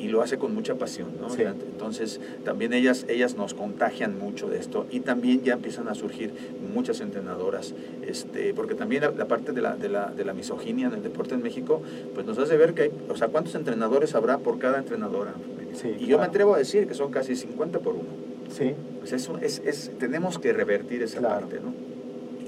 [0.01, 1.29] y lo hace con mucha pasión, ¿no?
[1.35, 6.33] Entonces, también ellas, ellas nos contagian mucho de esto y también ya empiezan a surgir
[6.75, 7.75] muchas entrenadoras,
[8.07, 11.35] este, porque también la, parte de la, de, la, de la misoginia en el deporte
[11.35, 11.83] en México,
[12.15, 15.35] pues nos hace ver que hay, o sea, ¿cuántos entrenadores habrá por cada entrenadora?
[16.01, 18.09] y yo me atrevo a decir que son casi 50 por uno.
[18.53, 18.75] Sí.
[18.99, 21.90] Pues es, es, tenemos que revertir esa parte, ¿no?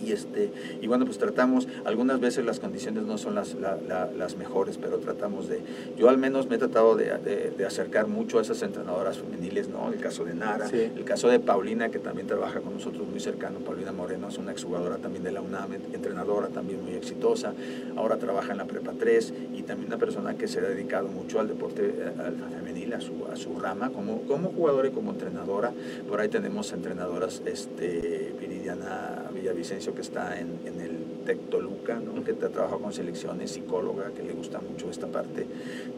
[0.02, 4.78] Y este y bueno pues tratamos algunas veces las condiciones no son las, las mejores
[4.78, 5.60] pero tratamos de
[5.96, 9.92] yo al menos me he tratado de, de, acercar mucho a esas entrenadoras femeniles no
[9.92, 13.60] el caso de Nara el caso de Paulina que también trabaja con nosotros muy cercano
[13.60, 17.54] Paulina Moreno es una exjugadora también de la UNAM entrenadora también muy exitosa
[17.96, 21.40] ahora trabaja en la prepa 3 y también una persona que se ha dedicado mucho
[21.40, 25.12] al deporte eh, al femenil a su, a su rama como, como jugadora y como
[25.12, 25.72] entrenadora.
[26.09, 32.22] Por ahí tenemos entrenadoras este Viridiana Villavicencio que está en, en el Tectoluca, ¿no?
[32.25, 35.46] que trabaja con selecciones, psicóloga, que le gusta mucho esta parte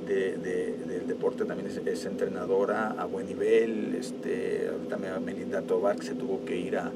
[0.06, 6.14] de, del deporte, también es, entrenadora a buen nivel, este, también Melinda Tobar, que se
[6.14, 6.90] tuvo que ir a,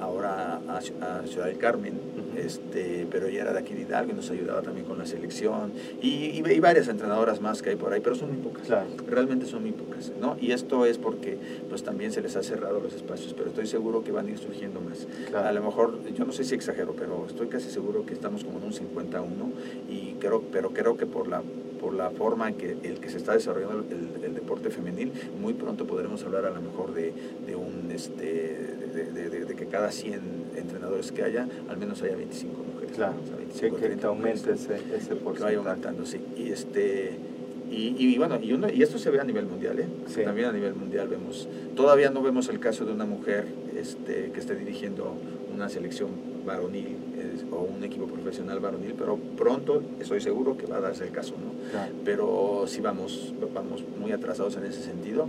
[0.00, 0.80] ahora a,
[1.26, 1.94] Ciudad del Carmen,
[2.36, 5.72] este, pero ella era de aquí de Hidalgo y nos ayudaba también con la selección,
[6.00, 8.68] y, y, varias entrenadoras más que hay por ahí, pero son muy pocas,
[9.06, 10.36] realmente son muy pocas, ¿no?
[10.40, 14.04] Y esto es porque pues también se les ha cerrado los espacios, pero estoy seguro
[14.04, 15.06] que van a ir surgiendo más.
[15.34, 18.58] A lo mejor, yo no sé si exagero, pero estoy casi seguro que estamos como
[18.58, 19.52] en un 51,
[19.88, 21.42] y creo, pero creo que por la
[21.82, 25.84] por la forma en que el que se está desarrollando el, deporte femenil, muy pronto
[25.84, 27.12] podremos hablar a lo mejor de,
[27.44, 30.20] de un este de, que cada 100
[30.56, 32.96] entrenadores que haya, al menos haya 25 mujeres.
[32.96, 33.14] Claro,
[33.58, 35.34] que, aumente ese, ese porcentaje.
[35.34, 36.20] Que vaya aumentando, sí.
[36.36, 37.18] Y este
[37.72, 39.86] y, y, bueno, y, uno, y esto se ve a nivel mundial, ¿eh?
[40.24, 44.40] También a nivel mundial vemos, todavía no vemos el caso de una mujer este, que
[44.40, 45.14] esté dirigiendo
[45.54, 46.10] una selección
[46.44, 46.96] varonil
[47.50, 51.32] o un equipo profesional varonil, pero pronto estoy seguro que va a darse el caso,
[51.32, 51.52] ¿no?
[52.04, 55.28] Pero sí vamos, vamos muy atrasados en ese sentido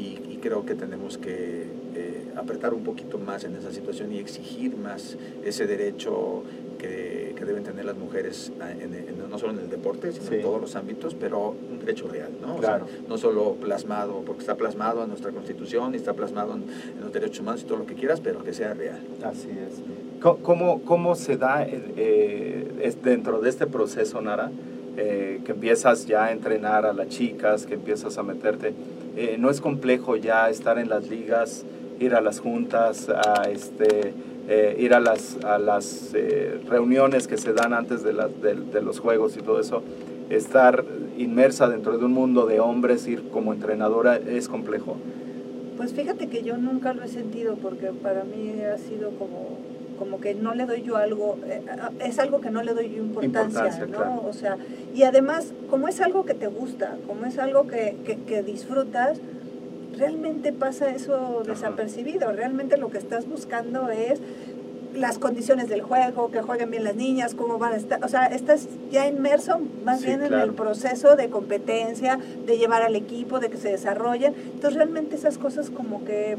[0.00, 4.74] y, creo que tenemos que eh, apretar un poquito más en esa situación y exigir
[4.74, 6.44] más ese derecho
[6.78, 8.52] que, que deben tener las mujeres
[9.30, 12.58] no solo en el deporte, sino en todos los ámbitos, pero un derecho real, ¿no?
[13.08, 16.64] no solo plasmado, porque está plasmado en nuestra constitución y está plasmado en,
[17.00, 19.00] los derechos humanos y todo lo que quieras, pero que sea real.
[19.22, 19.80] Así es.
[20.20, 24.50] ¿Cómo, cómo se da eh, dentro de este proceso, Nara,
[24.96, 28.74] eh, que empiezas ya a entrenar a las chicas, que empiezas a meterte?
[29.20, 31.66] Eh, ¿No es complejo ya estar en las ligas,
[31.98, 34.14] ir a las juntas, a este,
[34.78, 36.14] ir a las, a las
[36.66, 39.82] reuniones que se dan antes de, de, los juegos y todo eso?
[40.30, 40.86] Estar
[41.18, 44.96] inmersa dentro de un mundo de hombres, ir como entrenadora, ¿es complejo?
[45.76, 49.58] Pues fíjate que yo nunca lo he sentido porque para mí ha sido como
[50.00, 51.60] como que no le doy yo algo, eh,
[52.02, 54.22] es algo que no le doy yo importancia, ¿no?
[54.26, 54.56] O sea,
[54.94, 57.96] y además, como es algo que te gusta, como es algo que,
[58.26, 59.18] que, disfrutas,
[59.98, 64.22] realmente pasa eso desapercibido, realmente lo que estás buscando es
[64.94, 68.24] las condiciones del juego, que jueguen bien las niñas, cómo van a estar, o sea,
[68.24, 73.38] estás ya inmerso más Sí, bien en el proceso de competencia, de llevar al equipo,
[73.38, 74.34] de que se desarrollen.
[74.54, 76.38] Entonces realmente esas cosas como que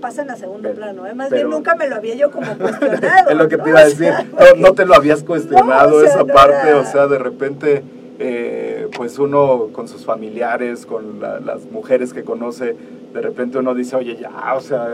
[0.00, 1.06] pasan a segundo Pero- plano.
[1.06, 1.14] ¿eh?
[1.14, 3.30] Más pero- bien nunca me lo había yo como cuestionado.
[3.30, 4.12] es lo que te iba a O decir.
[4.54, 7.06] No, no te lo habías cuestionado No, o sea, esa no parte, era- o sea,
[7.06, 7.82] de repente,
[8.18, 12.76] eh, pues uno con sus familiares, con la- las mujeres que conoce,
[13.12, 14.88] de repente uno dice, oye, ya, o sea,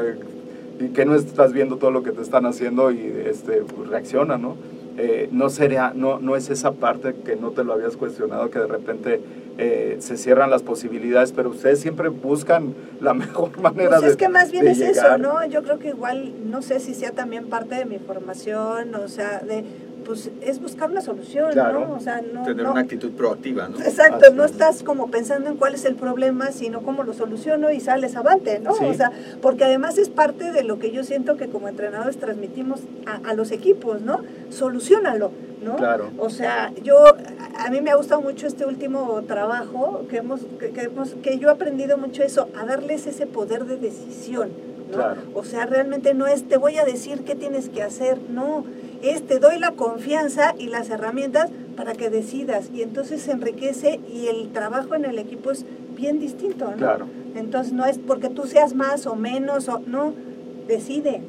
[0.79, 4.39] y que no estás viendo todo lo que te están haciendo y este, pues, reacciona,
[4.39, 4.57] ¿no?
[5.03, 8.59] Eh, no sería, no, no es esa parte que no te lo habías cuestionado, que
[8.59, 9.23] de repente
[9.57, 14.17] eh, se cierran las posibilidades, pero ustedes siempre buscan la mejor manera Pues de es
[14.19, 15.19] que más bien es eso, llegar.
[15.19, 15.43] ¿no?
[15.47, 19.39] Yo creo que igual, no sé si sea también parte de mi formación, o sea,
[19.39, 19.65] de,
[20.11, 21.87] pues es buscar una solución, Claro.
[21.87, 21.95] ¿no?
[21.95, 22.43] O sea, no...
[22.43, 23.79] Tener no- una actitud proactiva, ¿no?
[23.79, 24.51] Exacto, Así no es.
[24.51, 28.59] estás como pensando en cuál es el problema, sino cómo lo soluciono y sales avante,
[28.59, 28.75] ¿no?
[28.75, 28.87] Sí.
[28.87, 32.81] O sea, porque además es parte de lo que yo siento que como entrenadores transmitimos
[33.07, 34.21] a, a los equipos, ¿no?
[34.49, 35.31] Solucionalo,
[35.63, 35.77] ¿no?
[35.77, 36.11] Claro.
[36.19, 36.97] O sea, yo,
[37.57, 41.39] a mí me ha gustado mucho este último trabajo, que hemos, que, que hemos, que
[41.39, 44.49] yo he aprendido mucho eso, a darles ese poder de decisión,
[44.91, 44.97] ¿no?
[44.97, 45.21] Claro.
[45.35, 48.65] O sea, realmente no es te voy a decir qué tienes que hacer, no,
[49.03, 54.01] es te doy la confianza y las herramientas para que decidas y entonces se enriquece
[54.13, 55.65] y el trabajo en el equipo es
[55.97, 56.77] bien distinto, ¿no?
[56.77, 57.07] Claro.
[57.35, 60.13] Entonces no es porque tú seas más o menos o no,
[60.67, 61.23] decide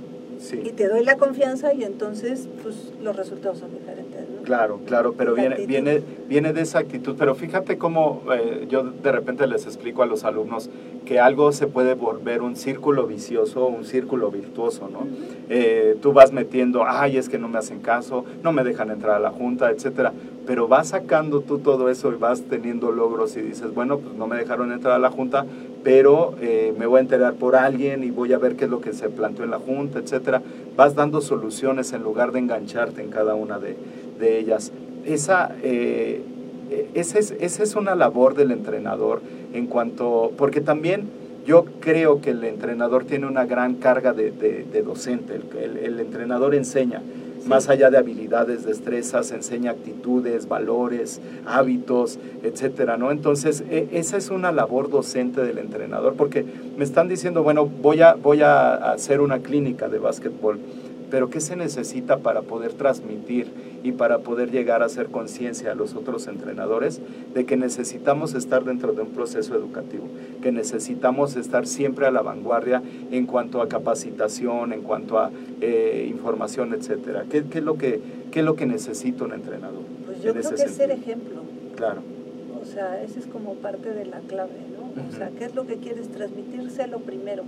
[0.52, 4.11] y te doy la confianza y entonces pues los resultados son diferentes.
[4.52, 5.70] Claro, claro, pero viene, actitud.
[5.70, 7.16] viene, viene de esa actitud.
[7.18, 10.70] Pero fíjate cómo eh, yo de repente les explico a los alumnos
[11.06, 15.08] que algo se puede volver un círculo vicioso, un círculo virtuoso, ¿no?
[15.50, 19.16] Eh, tú vas metiendo, ay, es que no me hacen caso, no me dejan entrar
[19.16, 20.12] a la junta, etcétera.
[20.46, 24.28] Pero vas sacando tú todo eso y vas teniendo logros y dices, bueno, pues no
[24.28, 25.46] me dejaron entrar a la junta,
[25.82, 28.82] pero eh, me voy a enterar por alguien y voy a ver qué es lo
[28.82, 30.42] que se planteó en la junta, etcétera.
[30.76, 33.76] Vas dando soluciones en lugar de engancharte en cada una de,
[34.22, 34.72] de ellas.
[35.06, 36.22] Esa, eh,
[36.94, 39.22] esa, es, esa es una labor del entrenador
[39.54, 41.08] en cuanto, porque también
[41.46, 45.78] yo creo que el entrenador tiene una gran carga de, de- de docente, el, el-
[45.78, 47.02] el entrenador enseña,
[47.48, 53.10] más allá de habilidades, destrezas, enseña actitudes, valores, hábitos, etcétera, ¿no?
[53.10, 56.46] Entonces, e- esa es una labor docente del entrenador, porque
[56.78, 60.60] me están diciendo, bueno, voy a, voy a hacer una clínica de básquetbol,
[61.12, 63.52] pero ¿qué se necesita para poder transmitir
[63.84, 67.02] y para poder llegar a hacer conciencia a los otros entrenadores
[67.36, 70.08] de que necesitamos estar dentro de un proceso educativo,
[70.42, 72.82] que necesitamos estar siempre a la vanguardia
[73.12, 77.26] en cuanto a capacitación, en cuanto a eh, información, etcétera?
[77.30, 78.00] ¿Qué, qué es lo que,
[78.32, 79.84] ¿Qué es lo que necesita un entrenador?
[80.06, 80.94] Pues yo en creo que es ser sentido?
[80.94, 81.42] ejemplo.
[81.76, 82.02] Claro,
[82.62, 85.02] O sea, esa es como parte de la clave, ¿no?
[85.04, 85.18] O Ujú.
[85.18, 87.44] sea, ¿qué es lo que quieres transmitírselo primero?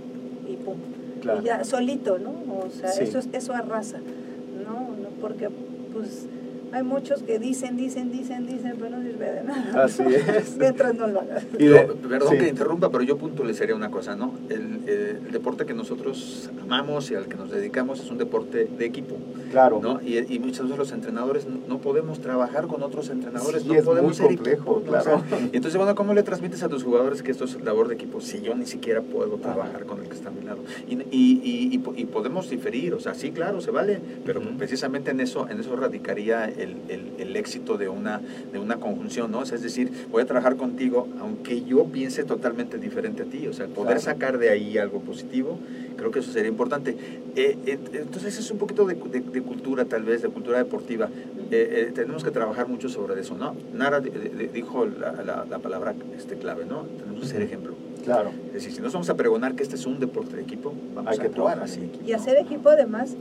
[0.50, 0.76] Y pum.
[1.20, 1.42] Claro.
[1.42, 2.30] Ya solito, ¿no?
[2.30, 3.04] O sea, Sí.
[3.04, 3.98] eso, es- eso arrasa.
[3.98, 4.88] ¿no?
[5.20, 5.48] Porque,
[5.92, 6.26] pues,
[6.74, 9.84] hay muchos que dicen, dicen, dicen, dicen, pero no sirve de nada.
[9.84, 10.56] Así es.
[10.58, 11.44] Mientras no lo hagas.
[11.58, 12.38] Y de- Yo, perdón sí.
[12.38, 14.34] que interrumpa, pero yo puntualizaría una cosa, ¿no?
[14.48, 18.68] El, el- el deporte que nosotros amamos y al que nos dedicamos es un deporte
[18.76, 19.16] de equipo,
[19.52, 19.78] Claro.
[19.80, 20.00] ¿no?
[20.02, 23.74] Y, y muchas veces los entrenadores no, no podemos trabajar con otros entrenadores, Sí, no
[23.74, 24.86] es podemos muy ser complejo, equipo, ¿no?
[25.02, 25.22] claro.
[25.24, 27.88] O sea, y entonces, bueno, ¿cómo le transmites a tus jugadores que esto es labor
[27.88, 30.58] de equipo si yo ni siquiera puedo trabajar con el que está a mi lado?
[30.88, 34.40] Y, y, y- y po- y podemos diferir, o sea, sí, claro, se vale, pero
[34.40, 34.56] Ujú.
[34.58, 38.20] precisamente en eso, en eso radicaría el, el- el éxito de una,
[38.52, 39.40] de una conjunción, ¿no?
[39.40, 43.46] O sea, es decir, voy a trabajar contigo aunque yo piense totalmente diferente a ti,
[43.46, 44.00] o sea, poder Claro.
[44.00, 45.58] sacar de ahí algo positivo,
[45.96, 46.96] creo que eso sería importante.
[47.36, 51.08] Eh, eh, entonces es un poquito de, de- de cultura, tal vez, de cultura deportiva.
[51.50, 53.54] Eh, eh, tenemos que trabajar mucho sobre eso, ¿no?
[53.74, 56.82] Nara di- di- dijo la, la- la palabra este, clave, ¿no?
[56.98, 57.74] Tenemos que ser ejemplo.
[58.04, 58.30] Claro.
[58.48, 61.12] Es decir, si nos vamos a pregonar que este es un deporte de equipo, vamos
[61.12, 61.90] Hay a que actuar así.
[62.06, 63.14] Y hacer equipo además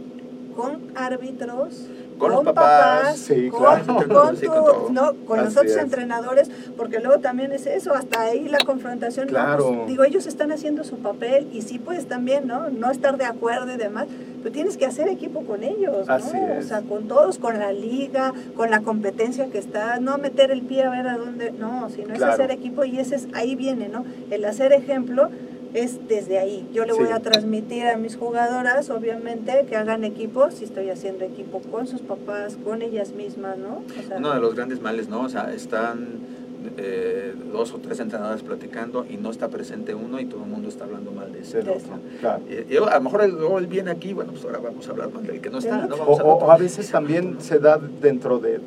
[0.56, 1.88] con árbitros,
[2.18, 3.86] Con los papás, sí, con, claro.
[3.86, 5.78] con tu- con no, con los otros es.
[5.78, 9.26] entrenadores, porque luego también es eso, hasta ahí la confrontación.
[9.28, 9.32] ¿no?
[9.32, 9.68] Claro.
[9.74, 12.70] Pues, digo, ellos están haciendo su papel y sí puedes también, ¿no?
[12.70, 14.08] No estar de acuerdo y demás,
[14.42, 16.14] pero tienes que hacer equipo con ellos, ¿no?
[16.14, 16.68] Así O es.
[16.68, 20.84] sea, con todos, con la liga, con la competencia que está, no meter el pie
[20.84, 22.34] a ver a dónde, no, sino es Claro.
[22.34, 24.06] hacer equipo y ese es, ahí viene, ¿no?
[24.32, 25.30] El hacer ejemplo
[25.74, 26.68] es desde ahí.
[26.74, 27.12] Yo le voy Sí.
[27.14, 32.02] a transmitir a mis jugadoras, obviamente, que hagan equipo, si estoy haciendo equipo con sus
[32.02, 33.82] papás, con ellas mismas, ¿no?
[34.00, 35.22] O sea, Uno de los grandes males, ¿no?
[35.22, 36.34] O sea, están
[36.78, 40.70] eh, dos o tres entrenadores platicando y no está presente uno y todo el mundo
[40.70, 41.60] está hablando mal de ese.
[41.60, 41.74] Otro,
[42.22, 42.42] claro.
[42.50, 44.92] Y, y a lo mejor él, luego él viene aquí, bueno, pues ahora vamos a
[44.92, 45.96] hablar mal del que no está, ¿no?
[45.96, 48.66] O, a o- o a veces también se da dentro de, de,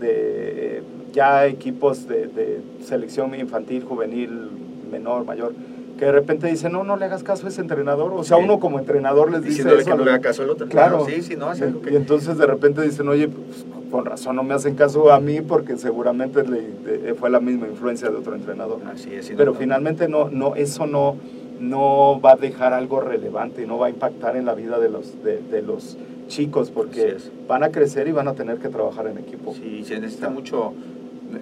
[0.78, 0.82] eh,
[1.14, 4.50] ya equipos de, de selección infantil, juvenil,
[4.90, 5.54] menor, mayor,
[5.99, 8.12] que de repente dice, no, no le hagas caso a ese entrenador.
[8.12, 10.66] O sea, uno como entrenador les dice que no le haga caso al otro.
[10.68, 11.07] Claro.
[11.07, 11.92] Sí, sí, no, es algo que...
[11.92, 15.40] Y entonces de repente dicen, oye, pues, con razón no me hacen caso a mí
[15.40, 18.80] porque seguramente le- de- fue la misma influencia de otro entrenador.
[18.92, 19.59] Así es, Pero no.
[19.59, 21.16] finalmente no, no, eso no,
[21.61, 25.22] no va a dejar algo relevante, no va a impactar en la vida de los,
[25.24, 25.97] de, de los
[26.28, 27.16] chicos porque
[27.49, 29.55] van a crecer y van a tener que trabajar en equipo.
[29.55, 30.72] Sí, se necesita mucho,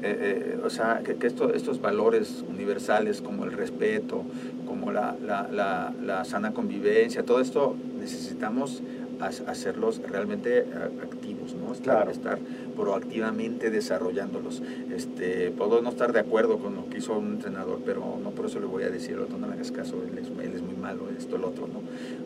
[0.03, 4.23] eh, eh, o sea, que, que esto- estos valores universales como el respeto,
[4.67, 8.83] como la, la- la- la sana convivencia, todo esto necesitamos
[9.21, 10.65] ha- hacerlos realmente eh,
[11.03, 11.73] activos, ¿no?
[11.73, 12.11] Estar, Claro.
[12.11, 12.39] estar
[12.77, 14.63] proactivamente desarrollándolos.
[14.95, 18.47] Este, puedo no estar de acuerdo con lo que hizo un entrenador, pero no por
[18.47, 21.37] eso le voy a decir no hagas caso, él es, él es muy malo, esto,
[21.37, 21.81] el otro, ¿no?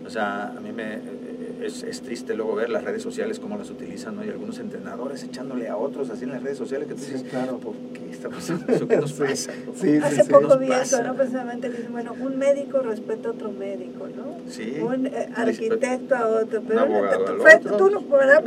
[0.06, 0.98] O sea, a mí me,
[1.62, 4.24] es, es triste luego ver las redes sociales, cómo las utilizan, ¿no?
[4.24, 7.28] Y algunos entrenadores echándole a otros así en las redes sociales, que tú Sí, dices,
[7.30, 7.59] claro.
[7.59, 8.86] ¿por qué está pasando eso?
[8.88, 9.52] ¿Qué nos pasa?
[9.66, 9.72] no?
[9.74, 10.30] Sí, sí, Hace sí.
[10.30, 10.82] poco vi pasa.
[10.82, 11.14] eso, ¿no?
[11.14, 14.38] Precisamente dicen, bueno, un médico respeta a otro médico, ¿no?
[14.50, 14.78] Sí.
[14.80, 17.76] Un eh, arquitecto a otro, pero abogado tú- al fue- otro.
[17.76, 18.44] tú no ¿verdad?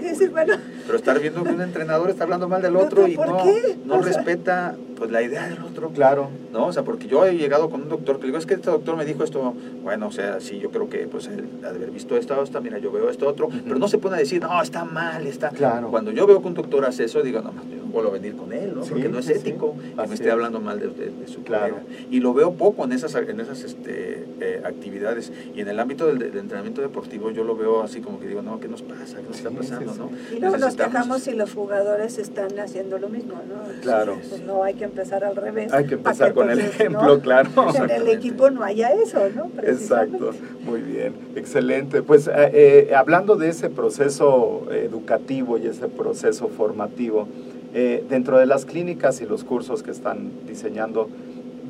[0.00, 0.54] que dices, bueno,
[0.86, 3.76] Pero estar viendo que un entrenador está hablando mal del otro y ¿por no, qué?
[3.84, 5.90] no O sea- respeta pues la idea del otro.
[5.90, 6.28] Claro.
[6.52, 6.66] ¿no?
[6.66, 8.70] O sea, porque yo he llegado con un doctor que le digo, es que este
[8.70, 11.76] doctor me dijo esto, bueno, o sea, sí, yo creo que pues él ha de
[11.76, 14.40] haber visto esto, esto, mira, yo veo esto otro, pero no se pone a decir,
[14.42, 15.50] no, está mal, está...
[15.50, 15.90] Claro.
[15.90, 18.36] Cuando yo veo que un doctor hace eso, digo, no, yo no vuelvo a venir
[18.36, 18.82] con él, ¿no?
[18.84, 19.40] Sí, Porque no es sí, sí.
[19.40, 20.32] ético que Así me esté es.
[20.32, 21.76] hablando mal de, de- de su Claro.
[21.76, 21.96] colega.
[22.10, 25.32] Y lo veo poco en esas, en esas este, eh, actividades.
[25.54, 28.42] Y en el ámbito del, del entrenamiento deportivo yo lo veo así como que digo,
[28.42, 29.18] no, ¿qué nos pasa?
[29.18, 29.92] ¿Qué nos está Sí, pasando?
[29.92, 30.36] sí, ¿no?
[30.36, 33.80] y luego nos quejamos si los jugadores están haciendo lo mismo, ¿no?
[33.82, 34.18] Claro.
[34.28, 35.72] Pues no hay que empezar al revés.
[35.72, 37.20] Hay que empezar con el ejemplo, ¿no?
[37.20, 37.50] claro.
[37.74, 39.50] En el equipo no haya eso, ¿no?
[39.62, 40.30] Exacto,
[40.64, 42.02] muy bien, excelente.
[42.02, 47.28] Pues eh, eh, hablando de ese proceso educativo y ese proceso formativo,
[47.74, 51.08] eh, dentro de las clínicas y los cursos que están diseñando,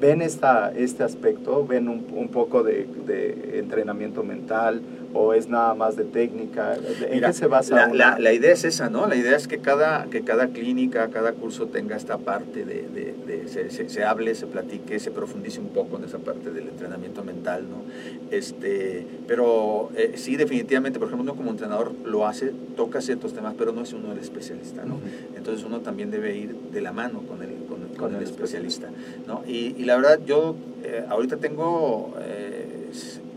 [0.01, 1.67] ¿ven esta, este aspecto?
[1.67, 4.83] ¿Ven un, un poco de, de entrenamiento mental
[5.17, 6.75] o es nada más de técnica?
[6.77, 9.07] ¿En Mira, qué se basa la, una- la- la idea es esa, ¿no?
[9.07, 13.15] La idea es que cada, que cada clínica, cada curso tenga esta parte de, de-
[13.27, 16.69] de- se, se- se hable, se platique, se profundice un poco en esa parte del
[16.69, 17.83] entrenamiento mental, ¿no?
[18.31, 23.55] Este, pero eh, sí, definitivamente, por ejemplo, uno como entrenador lo hace, toca ciertos temas,
[23.57, 24.97] pero no es uno el especialista, ¿no?
[24.97, 25.05] Ujú.
[25.37, 28.23] Entonces uno también debe ir de la mano con el, con, con Con el el
[28.25, 28.89] especialista,
[29.27, 29.43] ¿no?
[29.47, 32.89] Y, y la verdad, yo eh, ahorita tengo eh,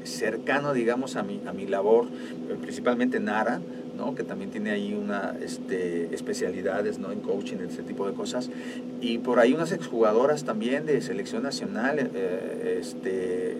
[0.09, 2.05] cercano, digamos, a mi, a mi labor,
[2.49, 3.61] eh, principalmente Nara,
[3.97, 4.15] ¿no?
[4.15, 7.11] que también tiene ahí una este, especialidades ¿no?
[7.11, 8.49] en coaching, ese tipo de cosas.
[9.01, 12.09] Y por ahí unas exjugadoras también de selección nacional.
[12.13, 13.57] eh, este,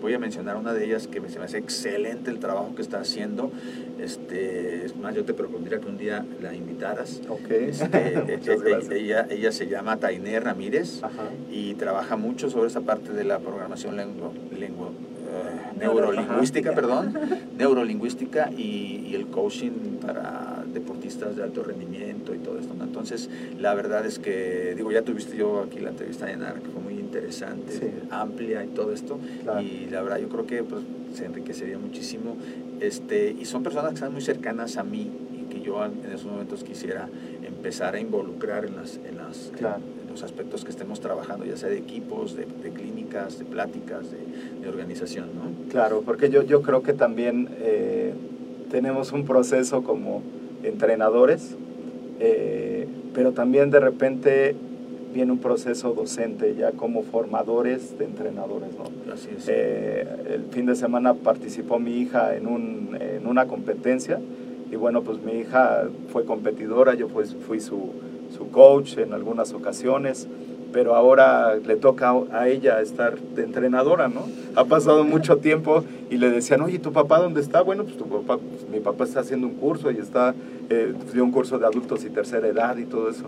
[0.00, 2.82] voy a mencionar una de ellas que me, se me hace excelente el trabajo que
[2.82, 3.50] está haciendo.
[3.98, 7.20] Este, es más, yo te propondría que un día la invitaras.
[7.28, 8.90] Ok, Este, muchas eh, gracias.
[8.92, 11.24] ella, ella se llama Tainé Ramírez Ajá.
[11.50, 15.19] y trabaja mucho sobre esa parte de la programación lengua, lengua, eh,
[15.78, 16.76] neurolingüística, Ajá.
[16.80, 17.14] perdón,
[17.58, 19.70] neurolingüística y, y el coaching
[20.04, 22.74] para deportistas de alto rendimiento y todo esto.
[22.74, 22.84] ¿no?
[22.84, 23.28] Entonces,
[23.58, 26.82] la verdad es que, digo, ya tuviste yo aquí la entrevista de Nara, que fue
[26.82, 27.86] muy interesante, Sí.
[28.10, 29.60] amplia y todo esto, Claro.
[29.62, 30.82] y la verdad yo creo que pues,
[31.14, 32.36] se enriquecería muchísimo.
[32.80, 36.26] Este, y son personas que están muy cercanas a mí y que yo en esos
[36.26, 37.08] momentos quisiera
[37.44, 39.80] empezar a involucrar en, las, en, las, Claro.
[39.99, 44.10] en los aspectos que estemos trabajando, ya sea de equipos, de, de clínicas, de pláticas,
[44.10, 44.18] de,
[44.60, 45.70] de organización, ¿no?
[45.70, 48.12] Claro, porque yo, yo creo que también eh,
[48.70, 50.22] tenemos un proceso como
[50.62, 51.56] entrenadores,
[52.18, 54.54] eh, pero también de repente
[55.12, 59.12] viene un proceso docente ya como formadores de entrenadores, ¿no?
[59.12, 59.46] Así es.
[59.48, 64.20] Eh, el fin de semana participó mi hija en, un, en una competencia
[64.70, 67.90] y bueno, pues mi hija fue competidora, yo pues fui su,
[68.40, 70.26] su coach en algunas ocasiones,
[70.72, 74.26] pero ahora le toca a ella estar de entrenadora, ¿no?
[74.56, 77.60] Ha pasado mucho tiempo y le decían, oye, ¿tu papá dónde está?
[77.60, 80.34] Bueno, pues tu papá, pues, mi papá está haciendo un curso y está,
[80.70, 83.24] eh, dio un curso de adultos y tercera edad y todo eso.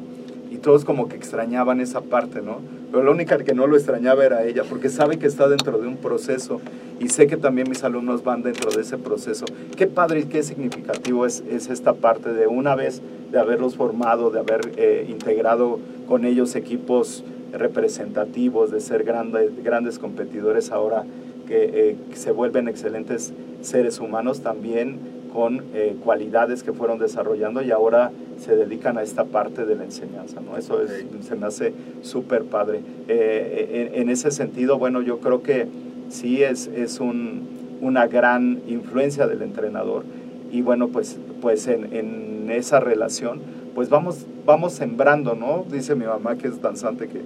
[0.62, 2.58] Todos como que extrañaban esa parte, ¿no?
[2.90, 5.88] Pero la única que no lo extrañaba era ella, porque sabe que está dentro de
[5.88, 6.60] un proceso
[7.00, 9.44] y sé que también mis alumnos van dentro de ese proceso.
[9.76, 13.02] Qué padre y qué significativo es, es esta parte de una vez
[13.32, 19.98] de haberlos formado, de haber eh, integrado con ellos equipos representativos, de ser grandes, grandes
[19.98, 21.04] competidores ahora
[21.48, 23.32] que eh, se vuelven excelentes
[23.62, 24.98] seres humanos también
[25.32, 29.84] con eh, cualidades que fueron desarrollando y ahora se dedican a esta parte de la
[29.84, 30.58] enseñanza, ¿no?
[30.58, 31.72] Eso es, se me hace
[32.02, 32.80] súper padre.
[33.08, 35.68] Eh, en, en, ese sentido, bueno, yo creo que
[36.10, 37.48] sí es, es un,
[37.80, 40.04] una gran influencia del entrenador
[40.50, 43.40] y bueno, pues, pues en, en esa relación,
[43.74, 45.64] pues vamos, vamos sembrando, ¿no?
[45.70, 47.22] Dice mi mamá que es danzante que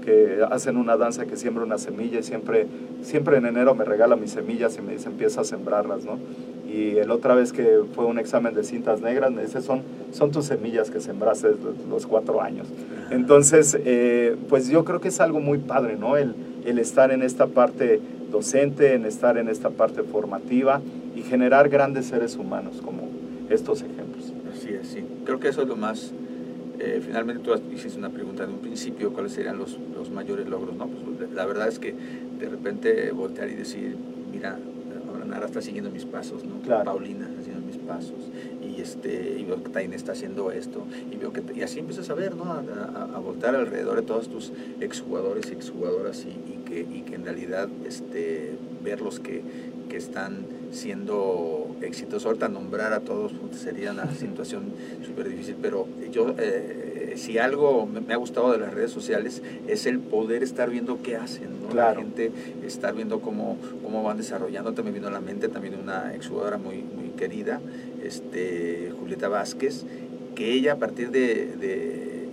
[0.00, 2.66] que hacen una danza que siembra una semilla y siempre,
[3.02, 6.18] siempre en enero me regala mis semillas y me dice empieza a sembrarlas, ¿no?
[6.72, 10.30] Y la otra vez que fue un examen de cintas negras, me dice, son, son
[10.30, 11.48] tus semillas que sembraste
[11.88, 12.68] los cuatro años.
[13.10, 16.16] Entonces, eh, pues yo creo que es algo muy padre, ¿no?
[16.16, 18.00] El, el estar en esta parte
[18.30, 20.80] docente, en estar en esta parte formativa
[21.16, 23.08] y generar grandes seres humanos como
[23.48, 24.32] estos ejemplos.
[24.54, 25.04] Así es, sí.
[25.24, 26.12] Creo que eso es lo más
[26.80, 30.74] eh, finalmente tú hiciste una pregunta en un principio, ¿cuáles serían los, los mayores logros?
[30.74, 30.86] No?
[30.86, 31.94] Pues, la verdad es que
[32.38, 33.96] de repente voltear y decir,
[34.32, 34.58] mira,
[35.30, 36.60] Nara está siguiendo mis pasos, ¿no?
[36.84, 38.30] Paulina está siguiendo mis pasos,
[38.62, 42.10] y, este, y veo que Taina está haciendo esto, y, veo que, y así empiezas
[42.10, 42.44] a ver, ¿no?
[42.52, 47.14] A, a, voltear alrededor de todos tus exjugadores y exjugadoras, y, y, que, y que
[47.14, 49.42] en realidad este, verlos que,
[49.90, 52.26] que están siendo exitosos.
[52.26, 54.72] Ahorita nombrar a todos sería una situación
[55.04, 59.86] súper difícil, pero yo, eh, si algo me, ha gustado de las redes sociales es
[59.86, 61.74] el poder estar viendo qué hacen, ¿no?
[61.74, 62.30] La gente
[62.64, 64.72] estar viendo cómo, cómo van desarrollando.
[64.72, 67.60] También vino a la mente también una exjugadora muy, muy querida,
[68.02, 69.84] este, Julieta Vázquez,
[70.34, 72.28] que ella a partir de,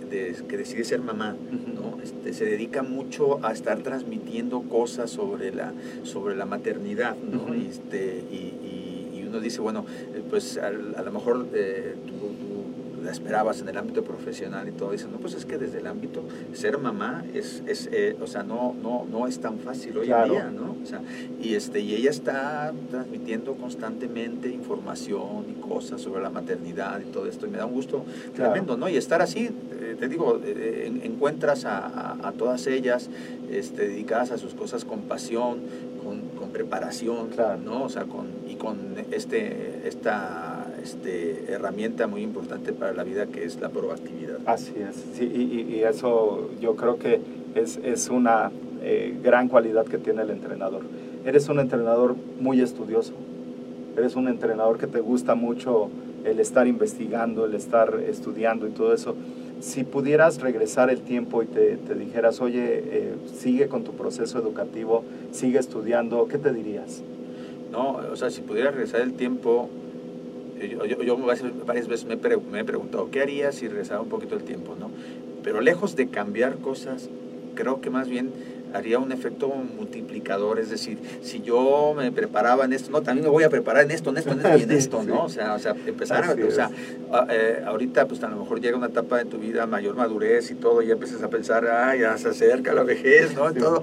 [0.48, 1.36] que decide ser mamá,
[1.74, 2.02] ¿no?
[2.02, 5.72] Este, se dedica mucho a estar transmitiendo cosas sobre la,
[6.04, 7.52] sobre la maternidad, ¿no?
[7.54, 11.94] este, y, y, uno dice, bueno, eh, pues a, a lo mejor eh,
[13.08, 15.86] la esperabas en el ámbito profesional y todo, dicen, no, pues es que desde el
[15.86, 20.12] ámbito, ser mamá es, es eh, o sea, no, no, no es tan fácil hoy
[20.12, 20.76] en día, ¿no?
[20.82, 21.00] O sea,
[21.40, 27.24] y, este, y ella está transmitiendo constantemente información y cosas sobre la maternidad y todo
[27.26, 28.04] esto, y me da un gusto
[28.34, 28.90] tremendo, ¿no?
[28.90, 29.48] Y estar así,
[29.80, 33.08] eh, te digo, eh, encuentras a, a, todas ellas
[33.50, 35.60] este, dedicadas a sus cosas con pasión,
[36.04, 37.30] con, con preparación,
[37.64, 37.84] ¿no?
[37.84, 38.76] O sea, con, y con
[39.12, 40.47] este, esta
[40.82, 44.38] este, herramienta muy importante para la vida que es la proactividad.
[44.46, 47.20] Así es, sí, y, y, eso yo creo que
[47.54, 48.50] es, es una
[48.82, 50.82] eh, gran cualidad que tiene el entrenador.
[51.24, 53.12] Eres un entrenador muy estudioso,
[53.96, 55.90] eres un entrenador que te gusta mucho
[56.24, 59.16] el estar investigando, el estar estudiando y todo eso.
[59.60, 64.38] Si pudieras regresar el tiempo y te, te dijeras, oye, eh, sigue con tu proceso
[64.38, 65.02] educativo,
[65.32, 67.02] sigue estudiando, ¿qué te dirías?
[67.72, 69.68] No, o sea, si pudiera regresar el tiempo,
[70.66, 71.16] yo,
[71.66, 74.74] varias veces me, me, he preguntado, ¿qué haría si regresara un poquito el tiempo?
[74.78, 74.90] ¿no?
[75.42, 77.08] Pero lejos de cambiar cosas,
[77.54, 78.30] creo que más bien
[78.74, 83.30] haría un efecto multiplicador, es decir, si yo me preparaba en esto, no, también me
[83.30, 85.24] voy a preparar en esto, en esto, en esto y en esto, ¿no?
[85.24, 86.70] O sea, o sea empezar a, o sea,
[87.30, 90.54] eh, ahorita pues a lo mejor llega una etapa en tu vida mayor madurez y
[90.54, 93.50] todo, y empiezas a pensar, ah, ya se acerca la vejez, ¿no?
[93.50, 93.82] Y todo.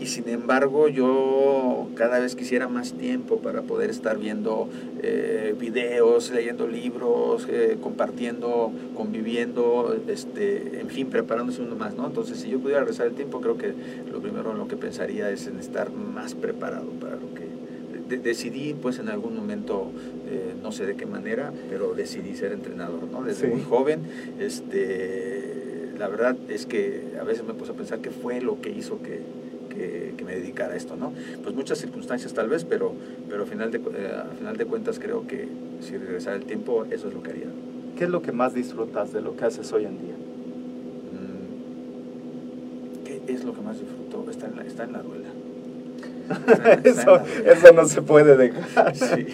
[0.00, 4.68] Y sin embargo, yo cada vez quisiera más tiempo para poder estar viendo
[5.02, 12.06] eh, videos, leyendo libros, eh, compartiendo, conviviendo, este, en fin, preparándose uno más, ¿no?
[12.06, 13.72] Entonces, si yo pudiera regresar el tiempo, creo que
[14.10, 17.44] lo primero en lo que pensaría es en estar más preparado para lo que
[18.16, 19.90] decidí pues en algún momento
[20.26, 24.00] eh, no sé de qué manera pero decidí ser entrenador no desde muy joven
[24.38, 28.70] este la verdad es que a veces me puse a pensar qué fue lo que
[28.70, 29.20] hizo que,
[29.68, 31.12] que, me dedicara a esto, ¿no?
[31.42, 32.94] Pues muchas circunstancias tal vez, pero,
[33.28, 35.46] pero a, final de, eh, a final de cuentas creo que
[35.80, 37.48] si regresara el tiempo, eso es lo que haría.
[37.96, 40.14] ¿Qué es lo que más disfrutas de lo que haces hoy en día?
[41.12, 44.30] Mm, ¿Qué es lo que más disfruto?
[44.30, 45.28] Está en la, está en la duela.
[46.84, 48.94] eso, eso no se puede dejar.
[49.04, 49.26] Sí,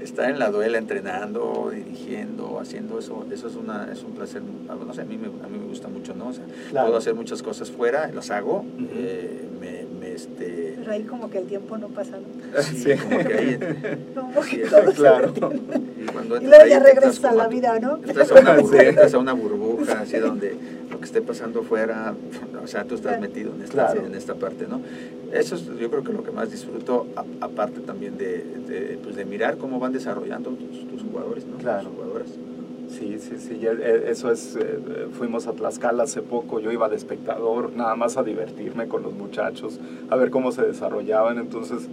[0.00, 4.94] estar en la duela entrenando, dirigiendo, haciendo eso, eso es, una, es un placer, no
[4.94, 6.28] sé, a mí me, a mí me gusta mucho, ¿no?
[6.28, 8.64] O sea, puedo hacer muchas cosas fuera, las hago,
[8.94, 10.74] eh, me, me, este...
[10.78, 12.62] Pero ahí como que el tiempo no pasa, ¿no?
[12.62, 12.94] Sí, sí.
[12.96, 13.58] como que ahí...
[14.14, 15.32] como que todo claro.
[16.28, 17.96] Cuando y luego ya regresa a la vida, ¿no?
[17.96, 20.56] Entras a una burbuja, entras a una burbuja así donde
[20.90, 22.14] lo que esté pasando fuera,
[22.62, 24.80] o sea, tú estás metido en esta, en esta parte, ¿no?
[25.32, 27.06] Eso es yo creo que lo que más disfruto,
[27.40, 31.56] aparte también de, de, pues de mirar cómo van desarrollando tus, tus jugadores, ¿no?
[31.58, 31.88] Claro.
[31.88, 32.28] Tus jugadoras.
[32.92, 36.96] Sí, sí, sí, eh, eso es, eh, fuimos a Tlaxcala hace poco, yo iba de
[36.96, 41.88] espectador, nada más a divertirme con los muchachos, a ver cómo se desarrollaban, entonces,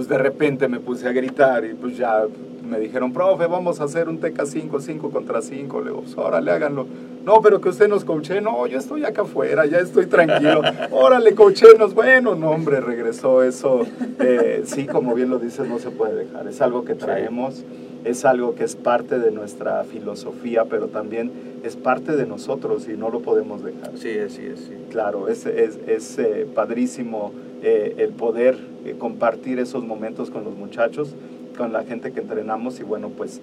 [0.00, 2.24] pues de repente me puse a gritar y pues ya
[2.66, 6.50] me dijeron, profe, vamos a hacer un TK5, 5 contra 5, le digo, pues órale,
[6.50, 6.86] háganlo.
[7.22, 10.62] No, pero que usted nos coache, no, yo estoy acá afuera, ya estoy tranquilo.
[10.90, 13.82] Órale, cochenos, bueno, no, hombre, regresó eso.
[14.20, 17.62] Eh, sí, como bien lo dices, no se puede dejar, es algo que traemos
[18.04, 21.30] es algo que es parte de nuestra filosofía, pero también
[21.62, 23.96] es parte de nosotros y no lo podemos dejar.
[23.96, 24.74] Sí, sí, sí.
[24.90, 27.32] Claro, es, es, es eh, padrísimo
[27.62, 31.14] eh, el poder eh, compartir esos momentos con los muchachos,
[31.56, 33.40] con la gente que entrenamos y bueno, pues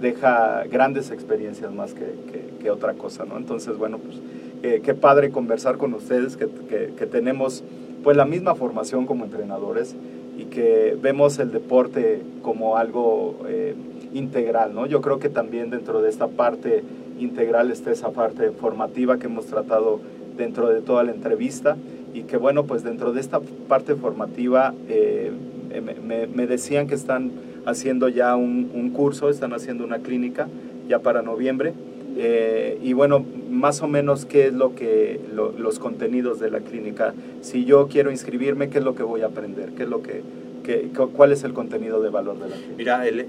[0.00, 3.36] deja grandes experiencias más que, que, que, otra cosa, ¿no?
[3.36, 4.20] Entonces, bueno, pues
[4.82, 6.48] qué padre conversar con ustedes, que,
[6.96, 7.64] que, tenemos
[8.02, 9.96] pues la misma formación como entrenadores
[10.40, 13.74] y que vemos el deporte como algo eh,
[14.14, 14.86] integral, ¿no?
[14.86, 16.82] Yo creo que también dentro de esta parte
[17.18, 20.00] integral está esa parte formativa que hemos tratado
[20.38, 21.76] dentro de toda la entrevista
[22.14, 25.30] y que bueno, pues dentro de esta parte formativa eh,
[26.02, 27.32] me, decían que están
[27.66, 30.48] haciendo ya un, un, curso, están haciendo una clínica
[30.88, 31.74] ya para noviembre
[32.16, 33.24] eh, y bueno,
[33.60, 37.14] más o menos qué es lo que los contenidos de la clínica.
[37.42, 39.72] Si yo quiero inscribirme, ¿qué es lo que voy a aprender?
[39.76, 40.22] ¿Qué es lo que,
[41.14, 42.76] ¿Cuál es el contenido de valor de la clínica?
[42.76, 43.20] Mira, el,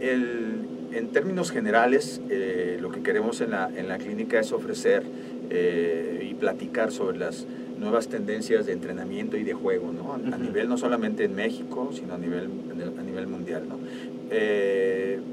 [0.94, 5.04] en términos generales, eh, lo que queremos en la, en la clínica es ofrecer
[5.50, 7.46] eh, y platicar sobre las
[7.78, 10.14] nuevas tendencias de entrenamiento y de juego, ¿no?
[10.14, 12.48] A, nivel no solamente en México, sino a nivel,
[12.98, 13.80] a nivel mundial, ¿no?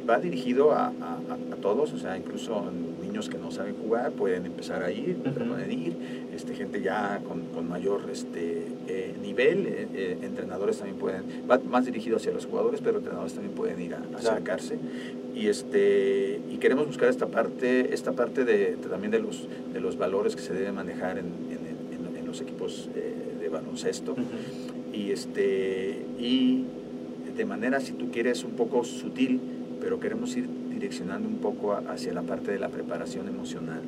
[0.08, 1.18] va dirigido a, a,
[1.52, 2.64] a, todos, o sea, incluso
[3.18, 5.96] niños que no saben jugar pueden empezar a ir, pueden ir,
[6.34, 11.58] este, gente ya con, con mayor este, eh, nivel, eh, eh, entrenadores también pueden, va
[11.58, 14.78] más dirigido hacia los jugadores, pero entrenadores también pueden ir a, acercarse.
[15.34, 19.98] Y, este, y queremos buscar esta parte, esta parte de, también de los, de los
[19.98, 24.14] valores que se deben manejar en, en, en los equipos de baloncesto.
[24.92, 26.64] y, este, y
[27.36, 29.40] de manera, si tú quieres, un poco sutil,
[29.80, 30.46] pero queremos ir
[30.78, 33.82] direccionando un poco hacia la parte de la preparación emocional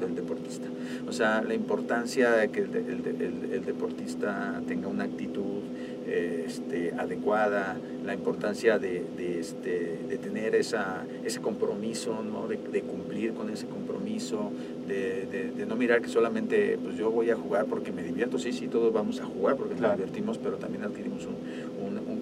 [0.00, 0.68] del deportista.
[1.08, 5.62] O sea, la importancia de que el, deportista tenga una actitud
[6.06, 9.04] este, adecuada, la importancia de,
[9.40, 12.46] este, de tener esa, ese compromiso, ¿no?
[12.46, 14.52] de, cumplir con ese compromiso,
[14.86, 18.68] de, no mirar que solamente pues yo voy a jugar porque me divierto, sí, sí,
[18.68, 21.36] todos vamos a jugar porque nos divertimos, pero también adquirimos un,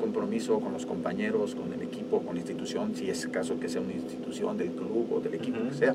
[0.00, 3.80] compromiso con los compañeros, con el equipo, con la institución, si es caso que sea
[3.80, 5.94] una institución del club o del equipo que sea.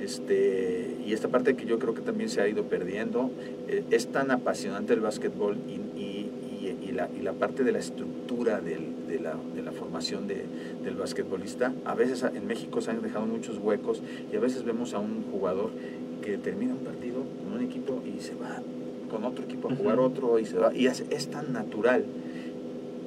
[0.00, 3.30] Este, y esta parte que yo creo que también se ha ido perdiendo,
[3.68, 8.60] eh, es tan apasionante el básquetbol y, y, la, y, la, parte de la estructura
[8.60, 10.44] del, de, la, de, la, formación de,
[10.82, 11.72] del basquetbolista.
[11.84, 15.24] A veces en México se han dejado muchos huecos y a veces vemos a un
[15.30, 15.70] jugador
[16.22, 18.62] que termina un partido con un equipo y se va
[19.10, 20.74] con otro equipo a jugar otro y se va.
[20.74, 22.04] Y es, es tan natural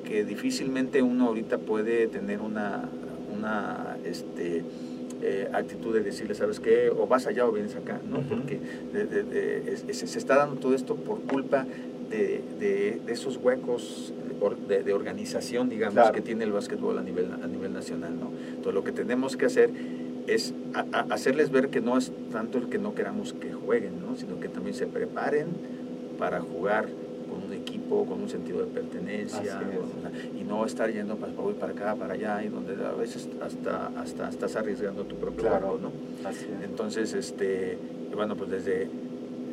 [0.04, 2.90] que difícilmente uno ahorita puede tener una,
[3.36, 4.64] una este,
[5.22, 6.90] eh, actitud de decirle, ¿sabes qué?
[6.90, 8.22] O vas allá o vienes acá, ¿no?
[8.22, 8.60] Porque
[9.92, 11.66] se está dando todo esto por culpa
[12.10, 14.14] de, esos huecos
[14.68, 18.32] de, organización, digamos, que tiene el básquetbol a nivel, a nivel nacional, ¿no?
[18.50, 19.70] Entonces lo que tenemos que hacer
[20.28, 20.54] es
[21.10, 24.16] hacerles ver que no es tanto el que no queramos que jueguen, ¿no?
[24.16, 25.48] Sino que también se preparen
[26.18, 26.88] para jugar
[27.52, 29.62] equipo con un sentido de pertenencia
[30.40, 34.30] y no estar yendo para, para acá, para allá y donde a veces hasta, hasta
[34.30, 35.92] estás arriesgando tu propio cuerpo, ¿no?
[36.64, 37.78] Entonces, este,
[38.14, 38.90] bueno, pues desde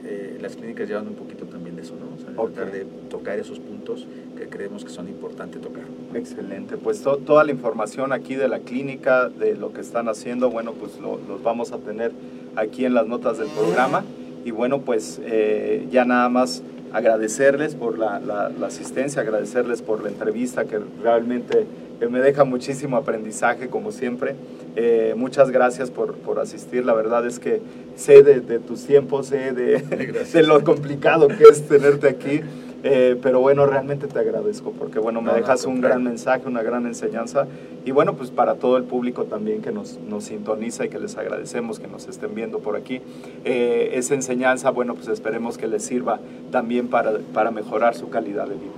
[0.04, 2.10] eh, las clínicas llevan un poquito también de eso, ¿no?
[2.48, 4.06] tratar de tocar esos puntos
[4.36, 5.84] que creemos que son importantes tocar.
[6.14, 10.72] Excelente, pues toda la información aquí de la clínica, de lo que están haciendo, bueno,
[10.72, 12.12] pues los vamos a tener
[12.56, 14.04] aquí en las notas del programa.
[14.44, 16.62] Y bueno, pues eh, ya nada más
[16.93, 21.66] agradecerles por la, asistencia, agradecerles por la entrevista que realmente
[22.09, 24.34] me deja muchísimo aprendizaje como siempre.
[24.76, 27.61] Eh, muchas gracias por, por, asistir, la verdad es que
[27.97, 29.78] sé de, tus tiempos, sé de,
[30.32, 32.41] de, lo complicado que es tenerte aquí.
[32.82, 36.86] Eh, pero bueno, realmente te agradezco porque bueno, me dejas un gran mensaje, una gran
[36.86, 37.46] enseñanza
[37.84, 41.16] y bueno, pues para todo el público también que nos, nos sintoniza y que les
[41.16, 43.02] agradecemos que nos estén viendo por aquí,
[43.44, 46.20] eh, esa enseñanza, bueno, pues esperemos que les sirva
[46.50, 48.72] también para, para mejorar su calidad de vida.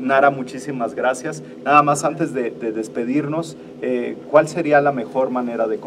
[0.00, 1.42] Nara, muchísimas gracias.
[1.64, 5.78] Nada más antes de, despedirnos, eh, ¿cuál sería la mejor manera de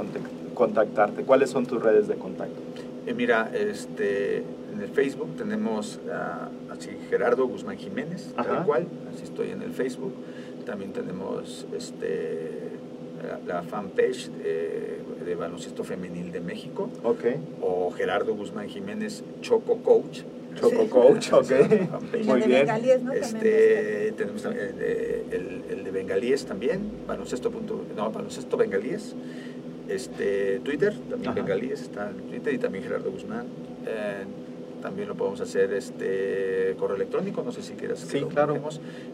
[0.54, 1.24] contactarte?
[1.24, 2.62] ¿Cuáles son tus redes de contacto?
[3.16, 4.38] Mira, este,
[4.74, 9.72] en el Facebook tenemos a, así Gerardo Guzmán Jiménez, tal cual, así estoy en el
[9.72, 10.14] Facebook.
[10.66, 12.72] También tenemos este,
[13.48, 16.90] la, fanpage de, baloncesto femenil de México.
[17.04, 17.36] Okay.
[17.62, 20.22] O Gerardo Guzmán Jiménez Choco Coach.
[20.56, 21.52] Choco Coach, ok.
[22.26, 22.68] Muy bien.
[23.14, 29.16] Este, tenemos el, el, el, de Bengalíes también, baloncesto, punto, no, baloncesto Bengalíes.
[29.92, 33.46] Este, Twitter, también Bengalíes está en Twitter y también Gerardo Guzmán.
[33.86, 34.24] Eh,
[34.82, 38.58] también lo podemos hacer este correo electrónico, no sé si quieras que sí, claro.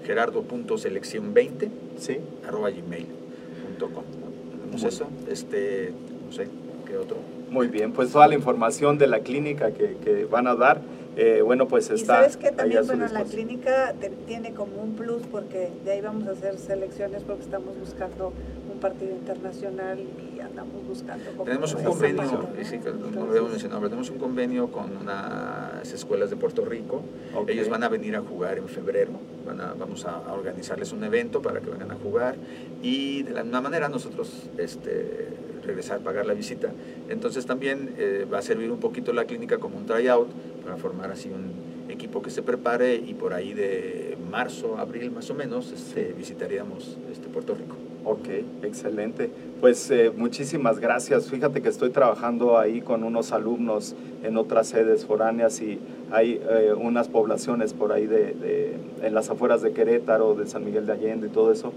[0.05, 2.19] gerardo.selección20 sí.
[2.47, 4.03] arroba gmail.com.
[4.51, 5.91] Tenemos eso, este,
[6.25, 6.47] no sé,
[6.86, 7.17] ¿qué otro?
[7.49, 10.80] Muy bien, pues toda la información de la clínica que, que van a dar,
[11.17, 12.13] eh, bueno, pues está.
[12.13, 13.93] Y sabes que también, bueno, la clínica
[14.25, 18.32] tiene como un plus porque de ahí vamos a hacer selecciones porque estamos buscando
[18.71, 19.97] un un partido internacional
[20.38, 21.43] y andamos buscando.
[21.43, 26.29] Tenemos un convenio, sí, no lo habíamos mencionado, pero tenemos un convenio con unas escuelas
[26.29, 27.01] de Puerto Rico.
[27.47, 29.11] Ellos van a venir a jugar en febrero,
[29.45, 32.35] van a, vamos a, organizarles un evento para que vengan a jugar
[32.81, 35.27] y de la misma manera nosotros este,
[35.63, 36.71] regresar, pagar la visita.
[37.09, 40.29] Entonces también eh, va a servir un poquito la clínica como un tryout
[40.63, 45.29] para formar así un equipo que se prepare y por ahí de marzo, abril más
[45.29, 47.75] o menos este, visitaríamos este Puerto Rico.
[48.07, 48.29] Ok,
[48.63, 49.29] excelente.
[49.59, 51.29] Pues eh, muchísimas gracias.
[51.29, 55.77] Fíjate que estoy trabajando ahí con unos alumnos en otras sedes foráneas y
[56.09, 60.85] hay eh, unas poblaciones por ahí de, en las afueras de Querétaro, de San Miguel
[60.85, 61.73] de Allende y todo eso,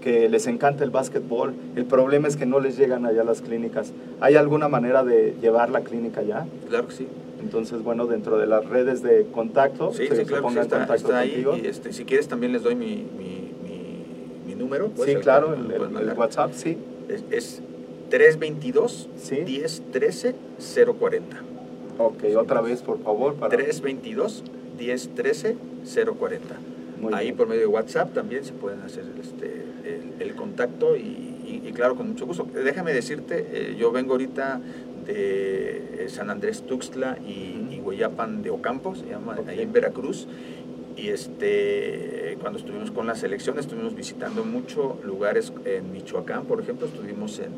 [0.00, 1.52] que les encanta el básquetbol.
[1.76, 3.92] El problema es que no les llegan allá las clínicas.
[4.22, 6.46] ¿Hay alguna manera de llevar la clínica allá?
[6.70, 7.06] Claro que sí.
[7.44, 11.44] Entonces, bueno, dentro de las redes de contacto, sí, se, sí, claro, en contacto ahí.
[11.62, 13.43] Y este, si quieres también les doy mi, mi,
[14.54, 14.90] mi, número.
[15.04, 16.78] Sí, claro, el, el, WhatsApp, sí.
[17.08, 17.62] Es, es
[18.10, 19.36] 322 ¿Sí?
[19.44, 20.34] 1013
[20.98, 21.36] 040.
[21.98, 23.34] Ok, otra vez, por favor.
[23.34, 23.50] Para...
[23.50, 24.44] 322
[24.78, 25.56] 1013
[26.18, 26.56] 040.
[27.12, 29.64] Ahí por medio de WhatsApp también se pueden hacer este,
[30.20, 32.46] el, contacto y, y, claro, con mucho gusto.
[32.52, 34.60] Déjame decirte, eh, yo vengo ahorita
[35.06, 40.26] de eh, San Andrés Tuxtla y, y Hueyapan de Ocampo, se llama, ahí en Veracruz.
[41.04, 46.86] Y este, cuando estuvimos con la selección, estuvimos visitando muchos lugares en Michoacán, por ejemplo,
[46.86, 47.50] estuvimos en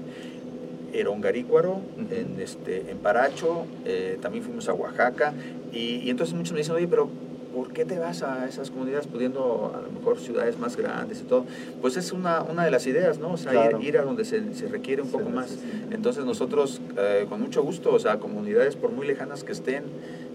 [0.92, 1.80] Erongarícuaro,
[2.10, 5.32] en, este, en Paracho, eh, también fuimos a Oaxaca.
[5.72, 7.08] Y, y, entonces muchos me dicen, oye, pero
[7.54, 11.24] ¿por qué te vas a esas comunidades pudiendo a lo mejor ciudades más grandes y
[11.24, 11.46] todo?
[11.80, 13.34] Pues es una, una de las ideas, ¿no?
[13.34, 15.56] O sea, ir, a donde se, se, requiere un poco más.
[15.92, 19.84] Entonces nosotros, eh, con mucho gusto, o sea, comunidades por muy lejanas que estén,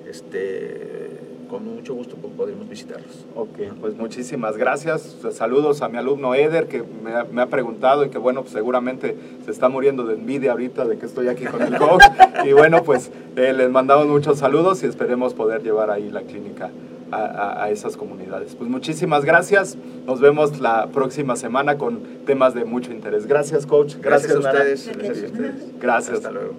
[0.09, 1.10] este,
[1.51, 3.25] con mucho gusto podremos visitarlos.
[3.35, 5.17] Ok, pues muchísimas gracias.
[5.33, 8.53] Saludos a mi alumno Eder, que me ha, me ha preguntado y que bueno, pues
[8.53, 12.03] seguramente se está muriendo de envidia ahorita de que estoy aquí con el coach.
[12.45, 16.71] y bueno, pues eh, les mandamos muchos saludos y esperemos poder llevar ahí la clínica
[17.11, 18.55] a, esas comunidades.
[18.55, 19.77] Pues muchísimas gracias.
[20.05, 23.27] Nos vemos la próxima semana con temas de mucho interés.
[23.27, 23.95] Gracias, coach.
[24.01, 24.87] Gracias, a ustedes.
[24.87, 25.79] Gracias a ustedes.
[25.81, 26.17] Gracias.
[26.17, 26.53] Hasta luego.